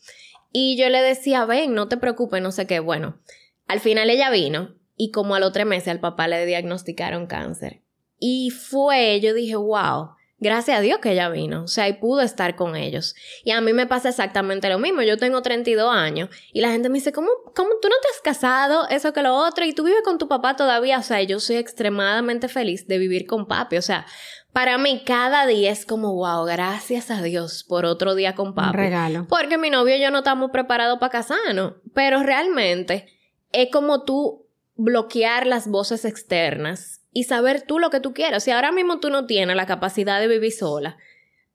Y 0.51 0.77
yo 0.77 0.87
le 0.89 1.01
decía, 1.01 1.43
ven, 1.45 1.73
no 1.73 1.89
te 1.89 1.97
preocupes, 1.97 2.41
no 2.41 2.51
sé 2.51 2.65
qué. 2.65 2.79
Bueno, 2.79 3.19
al 3.67 3.81
final 3.81 4.09
ella 4.09 4.29
vino 4.29 4.75
y 4.95 5.11
como 5.11 5.35
a 5.35 5.39
los 5.39 5.51
tres 5.51 5.65
meses 5.65 5.89
al 5.89 5.99
papá 5.99 6.27
le 6.27 6.45
diagnosticaron 6.45 7.27
cáncer. 7.27 7.81
Y 8.17 8.51
fue, 8.51 9.19
yo 9.19 9.33
dije, 9.33 9.57
wow, 9.57 10.11
Gracias 10.37 10.77
a 10.77 10.81
Dios 10.81 10.99
que 10.99 11.13
ella 11.13 11.29
vino, 11.29 11.63
o 11.63 11.67
sea, 11.67 11.87
y 11.87 11.93
pudo 11.93 12.19
estar 12.19 12.57
con 12.57 12.75
ellos. 12.75 13.15
Y 13.45 13.51
a 13.51 13.61
mí 13.61 13.71
me 13.71 13.87
pasa 13.87 14.09
exactamente 14.09 14.67
lo 14.67 14.79
mismo. 14.79 15.01
Yo 15.01 15.17
tengo 15.17 15.41
32 15.41 15.89
años 15.93 16.29
y 16.51 16.59
la 16.59 16.71
gente 16.71 16.89
me 16.89 16.95
dice, 16.95 17.13
¿cómo, 17.13 17.29
cómo 17.55 17.69
tú 17.81 17.87
no 17.87 17.95
te 18.01 18.07
has 18.13 18.21
casado? 18.21 18.85
Eso 18.89 19.13
que 19.13 19.23
lo 19.23 19.33
otro, 19.33 19.63
y 19.63 19.73
tú 19.73 19.83
vives 19.83 20.01
con 20.03 20.17
tu 20.17 20.27
papá 20.27 20.57
todavía. 20.57 20.99
O 20.99 21.03
sea, 21.03 21.21
yo 21.21 21.39
soy 21.39 21.55
extremadamente 21.55 22.49
feliz 22.49 22.85
de 22.85 22.97
vivir 22.97 23.27
con 23.27 23.47
papi. 23.47 23.77
O 23.77 23.81
sea, 23.81 24.05
para 24.51 24.77
mí 24.77 25.03
cada 25.05 25.45
día 25.45 25.71
es 25.71 25.85
como, 25.85 26.13
wow, 26.13 26.43
gracias 26.45 27.11
a 27.11 27.21
Dios 27.21 27.63
por 27.63 27.85
otro 27.85 28.13
día 28.13 28.35
con 28.35 28.53
papi. 28.53 28.75
regalo. 28.75 29.27
Porque 29.29 29.57
mi 29.57 29.69
novio 29.69 29.95
y 29.95 30.01
yo 30.01 30.11
no 30.11 30.17
estamos 30.17 30.51
preparados 30.51 30.99
para 30.99 31.11
casarnos. 31.11 31.75
Pero 31.93 32.23
realmente 32.23 33.07
es 33.53 33.69
como 33.71 34.03
tú 34.03 34.49
bloquear 34.75 35.47
las 35.47 35.69
voces 35.69 36.03
externas 36.03 37.04
y 37.15 37.23
saber 37.23 37.61
tú 37.61 37.79
lo 37.79 37.89
que 37.89 38.01
tú 38.01 38.13
quieres. 38.13 38.43
Si 38.43 38.51
ahora 38.51 38.73
mismo 38.73 38.99
tú 38.99 39.09
no 39.09 39.25
tienes 39.25 39.55
la 39.55 39.65
capacidad 39.65 40.19
de 40.19 40.27
vivir 40.27 40.51
sola, 40.51 40.97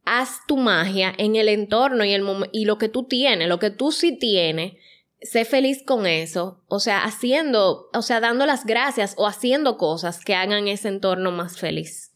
haz 0.07 0.41
tu 0.49 0.57
magia 0.57 1.13
en 1.19 1.37
el 1.37 1.51
entorno 1.51 2.03
y, 2.03 2.15
el 2.15 2.25
y 2.51 2.65
lo 2.65 2.79
que 2.79 2.89
tú 2.89 3.03
tienes, 3.03 3.47
lo 3.47 3.59
que 3.59 3.69
tú 3.69 3.93
sí 3.93 4.19
tienes, 4.19 4.73
sé 5.21 5.45
feliz 5.45 5.83
con 5.85 6.07
eso. 6.07 6.65
O 6.67 6.81
sea, 6.81 7.05
haciendo, 7.05 7.91
o 7.93 8.01
sea, 8.01 8.21
dando 8.21 8.47
las 8.47 8.65
gracias 8.65 9.15
o 9.19 9.27
haciendo 9.27 9.77
cosas 9.77 10.25
que 10.25 10.35
hagan 10.35 10.67
ese 10.67 10.89
entorno 10.89 11.31
más 11.31 11.59
feliz. 11.59 12.11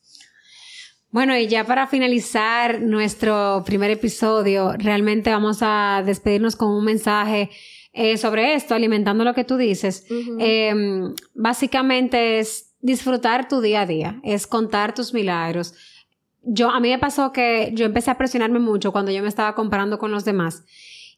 Bueno, 1.10 1.36
y 1.36 1.46
ya 1.46 1.64
para 1.64 1.86
finalizar 1.86 2.80
nuestro 2.80 3.62
primer 3.66 3.90
episodio, 3.90 4.72
realmente 4.78 5.28
vamos 5.28 5.58
a 5.60 6.02
despedirnos 6.04 6.56
con 6.56 6.70
un 6.70 6.84
mensaje 6.84 7.50
eh, 7.92 8.16
sobre 8.16 8.54
esto, 8.54 8.74
alimentando 8.74 9.22
lo 9.22 9.34
que 9.34 9.44
tú 9.44 9.58
dices. 9.58 10.06
Em, 10.40 11.14
básicamente 11.34 12.40
es 12.40 12.73
disfrutar 12.84 13.48
tu 13.48 13.62
día 13.62 13.80
a 13.80 13.86
día, 13.86 14.20
es 14.22 14.46
contar 14.46 14.94
tus 14.94 15.14
milagros. 15.14 15.72
Yo, 16.42 16.68
a 16.68 16.80
mí 16.80 16.90
me 16.90 16.98
pasó 16.98 17.32
que 17.32 17.70
yo 17.72 17.86
empecé 17.86 18.10
a 18.10 18.18
presionarme 18.18 18.58
mucho 18.58 18.92
cuando 18.92 19.10
yo 19.10 19.22
me 19.22 19.28
estaba 19.28 19.54
comparando 19.54 19.98
con 19.98 20.10
los 20.10 20.26
demás. 20.26 20.64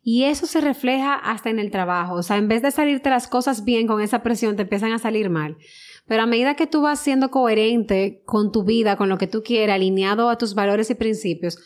Y 0.01 0.23
eso 0.23 0.47
se 0.47 0.61
refleja 0.61 1.15
hasta 1.15 1.51
en 1.51 1.59
el 1.59 1.73
trabajo. 1.73 2.15
O 2.15 2.23
sea, 2.23 2.37
en 2.37 2.47
vez 2.47 2.63
de 2.63 2.71
salirte 2.71 3.11
las 3.11 3.27
cosas 3.27 3.65
bien 3.65 3.89
con 3.89 4.01
esa 4.01 4.23
presión, 4.23 4.55
te 4.55 4.63
empiezan 4.63 4.93
a 4.93 5.01
salir 5.01 5.29
mal. 5.29 5.57
Pero 6.07 6.23
a 6.23 6.27
medida 6.27 6.55
que 6.55 6.69
tú 6.69 6.83
vas 6.83 7.01
siendo 7.01 7.33
coherente 7.33 8.23
con 8.25 8.53
tu 8.53 8.63
vida, 8.63 8.97
con 8.97 9.09
lo 9.09 9.19
que 9.19 9.27
tú 9.27 9.43
quieres, 9.43 9.75
alineado 9.75 10.31
a 10.31 10.39
tus 10.39 10.55
valores 10.55 10.89
y 10.91 10.95
principios, 10.95 11.59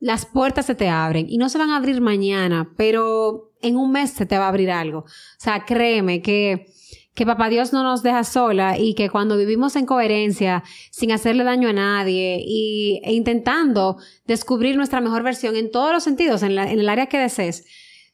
las 0.00 0.26
puertas 0.26 0.66
se 0.66 0.74
te 0.74 0.88
abren 0.88 1.26
y 1.28 1.38
no 1.38 1.48
se 1.48 1.58
van 1.58 1.70
a 1.70 1.76
abrir 1.76 2.00
mañana, 2.00 2.72
pero 2.76 3.52
en 3.62 3.76
un 3.76 3.92
mes 3.92 4.10
se 4.10 4.26
te 4.26 4.36
va 4.36 4.46
a 4.46 4.48
abrir 4.48 4.72
algo. 4.72 4.98
O 4.98 5.38
sea, 5.38 5.64
créeme 5.64 6.22
que 6.22 6.66
que 7.14 7.24
papá 7.24 7.48
Dios 7.48 7.72
no 7.72 7.82
nos 7.82 8.02
deja 8.02 8.24
sola 8.24 8.76
y 8.78 8.94
que 8.94 9.08
cuando 9.08 9.36
vivimos 9.36 9.76
en 9.76 9.86
coherencia, 9.86 10.64
sin 10.90 11.12
hacerle 11.12 11.44
daño 11.44 11.68
a 11.68 11.72
nadie 11.72 12.42
y, 12.44 13.00
e 13.04 13.12
intentando 13.12 13.98
descubrir 14.26 14.76
nuestra 14.76 15.00
mejor 15.00 15.22
versión 15.22 15.54
en 15.56 15.70
todos 15.70 15.92
los 15.92 16.02
sentidos, 16.02 16.42
en, 16.42 16.58
el 16.58 16.88
área 16.88 17.06
que 17.06 17.18
desees, 17.18 17.66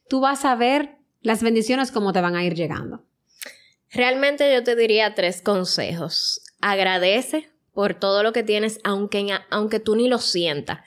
tú 0.07 0.19
vas 0.19 0.45
a 0.45 0.55
ver 0.55 0.97
las 1.21 1.41
bendiciones 1.41 1.91
como 1.91 2.13
te 2.13 2.21
van 2.21 2.35
a 2.35 2.43
ir 2.43 2.53
llegando. 2.53 3.03
Realmente 3.89 4.53
yo 4.53 4.63
te 4.63 4.75
diría 4.75 5.15
tres 5.15 5.41
consejos. 5.41 6.41
Agradece 6.61 7.49
por 7.73 7.95
todo 7.95 8.21
lo 8.21 8.33
que 8.33 8.43
tienes, 8.43 8.79
aunque, 8.83 9.27
aunque 9.49 9.79
tú 9.79 9.95
ni 9.95 10.07
lo 10.07 10.19
sientas. 10.19 10.79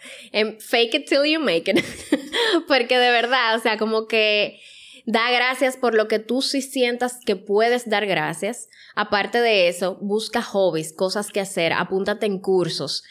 Fake 0.61 0.95
it 0.95 1.09
till 1.09 1.25
you 1.25 1.41
make 1.41 1.71
it. 1.71 1.85
Porque 2.69 2.99
de 2.99 3.11
verdad, 3.11 3.57
o 3.57 3.59
sea, 3.59 3.77
como 3.77 4.07
que 4.07 4.61
Da 5.07 5.31
gracias 5.31 5.77
por 5.77 5.95
lo 5.95 6.09
que 6.09 6.19
tú 6.19 6.41
sí 6.41 6.63
sientas 6.63 7.19
que 7.25 7.37
puedes 7.37 7.89
dar 7.89 8.07
gracias. 8.07 8.71
Aparte 8.95 9.41
de 9.41 9.69
eso, 9.69 9.99
busca 10.01 10.41
hobbies, 10.41 10.95
cosas 10.95 11.31
que 11.31 11.41
hacer, 11.41 11.75
apúntate 11.75 12.25
en 12.25 12.39
cursos. 12.39 13.05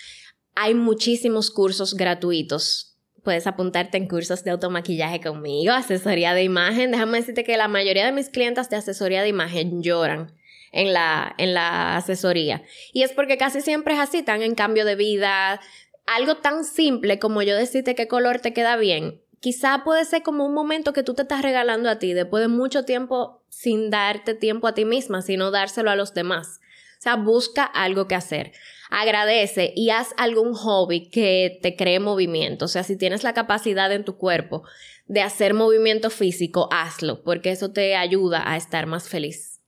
Hay 0.56 0.73
muchísimos 0.73 1.51
cursos 1.51 1.93
gratuitos. 1.93 2.97
Puedes 3.23 3.45
apuntarte 3.45 3.97
en 3.97 4.08
cursos 4.08 4.43
de 4.43 4.51
automaquillaje 4.51 5.21
conmigo, 5.21 5.71
asesoría 5.71 6.34
de 6.34 6.43
imagen. 6.43 6.91
Déjame 6.91 7.19
decirte 7.19 7.43
que 7.43 7.58
la 7.58 7.67
mayoría 7.67 8.06
de 8.06 8.12
mis 8.12 8.29
clientes 8.29 8.69
de 8.69 8.77
asesoría 8.77 9.21
de 9.21 9.29
imagen 9.29 9.84
lloran 9.84 10.34
en 10.71 10.93
la, 10.93 11.36
en 11.38 11.53
la 11.53 11.95
asesoría. 11.95 12.63
Y 12.91 13.03
es 13.03 13.12
porque 13.12 13.38
casi 13.38 13.62
siempre 13.62 13.93
es 13.93 13.99
así, 13.99 14.17
están 14.17 14.41
en 14.41 14.56
cambio 14.56 14.84
de 14.84 14.95
vida. 14.95 15.62
Algo 16.08 16.38
tan 16.38 16.65
simple 16.65 17.19
como 17.19 17.43
yo 17.43 17.56
decirte 17.56 17.93
qué 17.93 18.08
color 18.08 18.39
te 18.39 18.51
queda 18.51 18.77
bien 18.77 19.21
quizá 19.43 19.84
puede 19.84 20.06
ser 20.06 20.23
como 20.23 20.45
un 20.45 20.53
momento 20.53 20.93
que 20.93 21.03
tú 21.03 21.15
te 21.15 21.23
estás 21.23 21.41
regalando 21.41 21.89
a 21.89 21.99
ti 21.99 22.13
después 22.13 22.39
de 22.39 22.47
mucho 22.47 22.86
tiempo 22.86 23.43
sin 23.49 23.89
darte 23.89 24.36
tiempo 24.36 24.67
a 24.67 24.73
ti 24.73 24.86
misma, 24.86 25.21
sino 25.21 25.51
dárselo 25.51 25.91
a 25.91 25.97
los 25.97 26.13
demás. 26.13 26.62
O 26.97 27.01
sea, 27.03 27.17
busca 27.17 27.65
algo 27.65 28.08
que 28.08 28.15
hacer. 28.15 28.53
Agradece 28.89 29.73
y 29.75 29.89
haz 29.89 30.13
algún 30.15 30.53
hobby 30.53 31.10
que 31.10 31.60
te 31.62 31.75
cree 31.75 31.99
movimiento. 31.99 32.63
O 32.63 32.67
sea, 32.69 32.84
si 32.84 32.97
tienes 32.97 33.23
la 33.23 33.34
capacidad 33.34 33.91
en 33.91 34.06
tu 34.06 34.15
cuerpo 34.15 34.63
de 35.08 35.21
hacer 35.21 35.53
movimiento 35.53 36.10
físico, 36.10 36.69
hazlo, 36.71 37.21
porque 37.21 37.51
eso 37.51 37.73
te 37.73 37.97
ayuda 37.97 38.49
a 38.49 38.56
estar 38.56 38.86
más 38.86 39.10
feliz. 39.10 39.60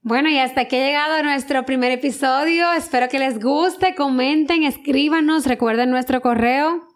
Bueno, 0.00 0.30
y 0.30 0.38
hasta 0.38 0.62
aquí 0.62 0.76
ha 0.76 0.86
llegado 0.86 1.22
nuestro 1.22 1.66
primer 1.66 1.92
episodio. 1.92 2.72
Espero 2.72 3.10
que 3.10 3.18
les 3.18 3.38
guste, 3.40 3.94
comenten, 3.94 4.62
escríbanos, 4.62 5.44
recuerden 5.44 5.90
nuestro 5.90 6.22
correo 6.22 6.95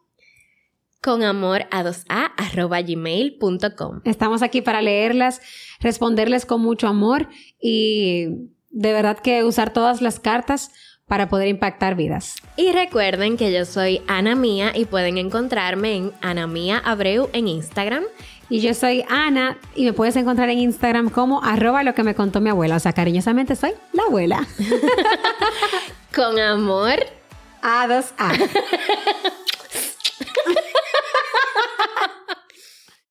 con 1.01 1.23
amor 1.23 1.67
a 1.71 1.83
2a 1.83 2.33
arroba 2.37 2.81
gmail.com. 2.83 4.01
Estamos 4.05 4.43
aquí 4.43 4.61
para 4.61 4.83
leerlas, 4.83 5.41
responderles 5.81 6.47
con 6.47 6.61
mucho 6.61 6.89
amor 6.89 7.29
y 7.61 8.27
de 8.71 8.93
verdad 8.93 9.19
que 9.19 9.45
usar 9.45 9.73
todas 9.73 10.03
las 10.03 10.21
cartas 10.21 10.71
para 11.07 11.29
poder 11.29 11.49
impactar 11.49 11.97
vidas. 11.97 12.37
Y 12.57 12.71
recuerden 12.71 13.37
que 13.37 13.53
yo 13.53 13.65
soy 13.65 14.01
Ana 14.07 14.37
Mía 14.37 14.73
y 14.75 14.85
pueden 14.85 15.19
encontrarme 15.19 15.97
en 15.97 16.13
Ana 16.21 16.47
Mía 16.47 16.81
Abreu 16.85 17.29
en 17.33 17.49
Instagram. 17.49 18.05
Y 18.49 18.61
yo 18.61 18.75
soy 18.75 19.05
Ana 19.09 19.59
y 19.75 19.85
me 19.85 19.93
puedes 19.93 20.15
encontrar 20.17 20.51
en 20.51 20.59
Instagram 20.59 21.09
como 21.09 21.43
arroba 21.43 21.83
lo 21.83 21.95
que 21.95 22.05
me 22.05 22.15
contó 22.15 22.41
mi 22.41 22.51
abuela. 22.51 22.77
O 22.77 22.81
sea, 22.81 22.93
cariñosamente 22.93 23.57
soy 23.57 23.73
la 23.93 24.05
abuela. 24.05 24.47
Con 26.15 26.39
amor 26.39 26.99
a 27.63 27.89
2A. 27.89 28.51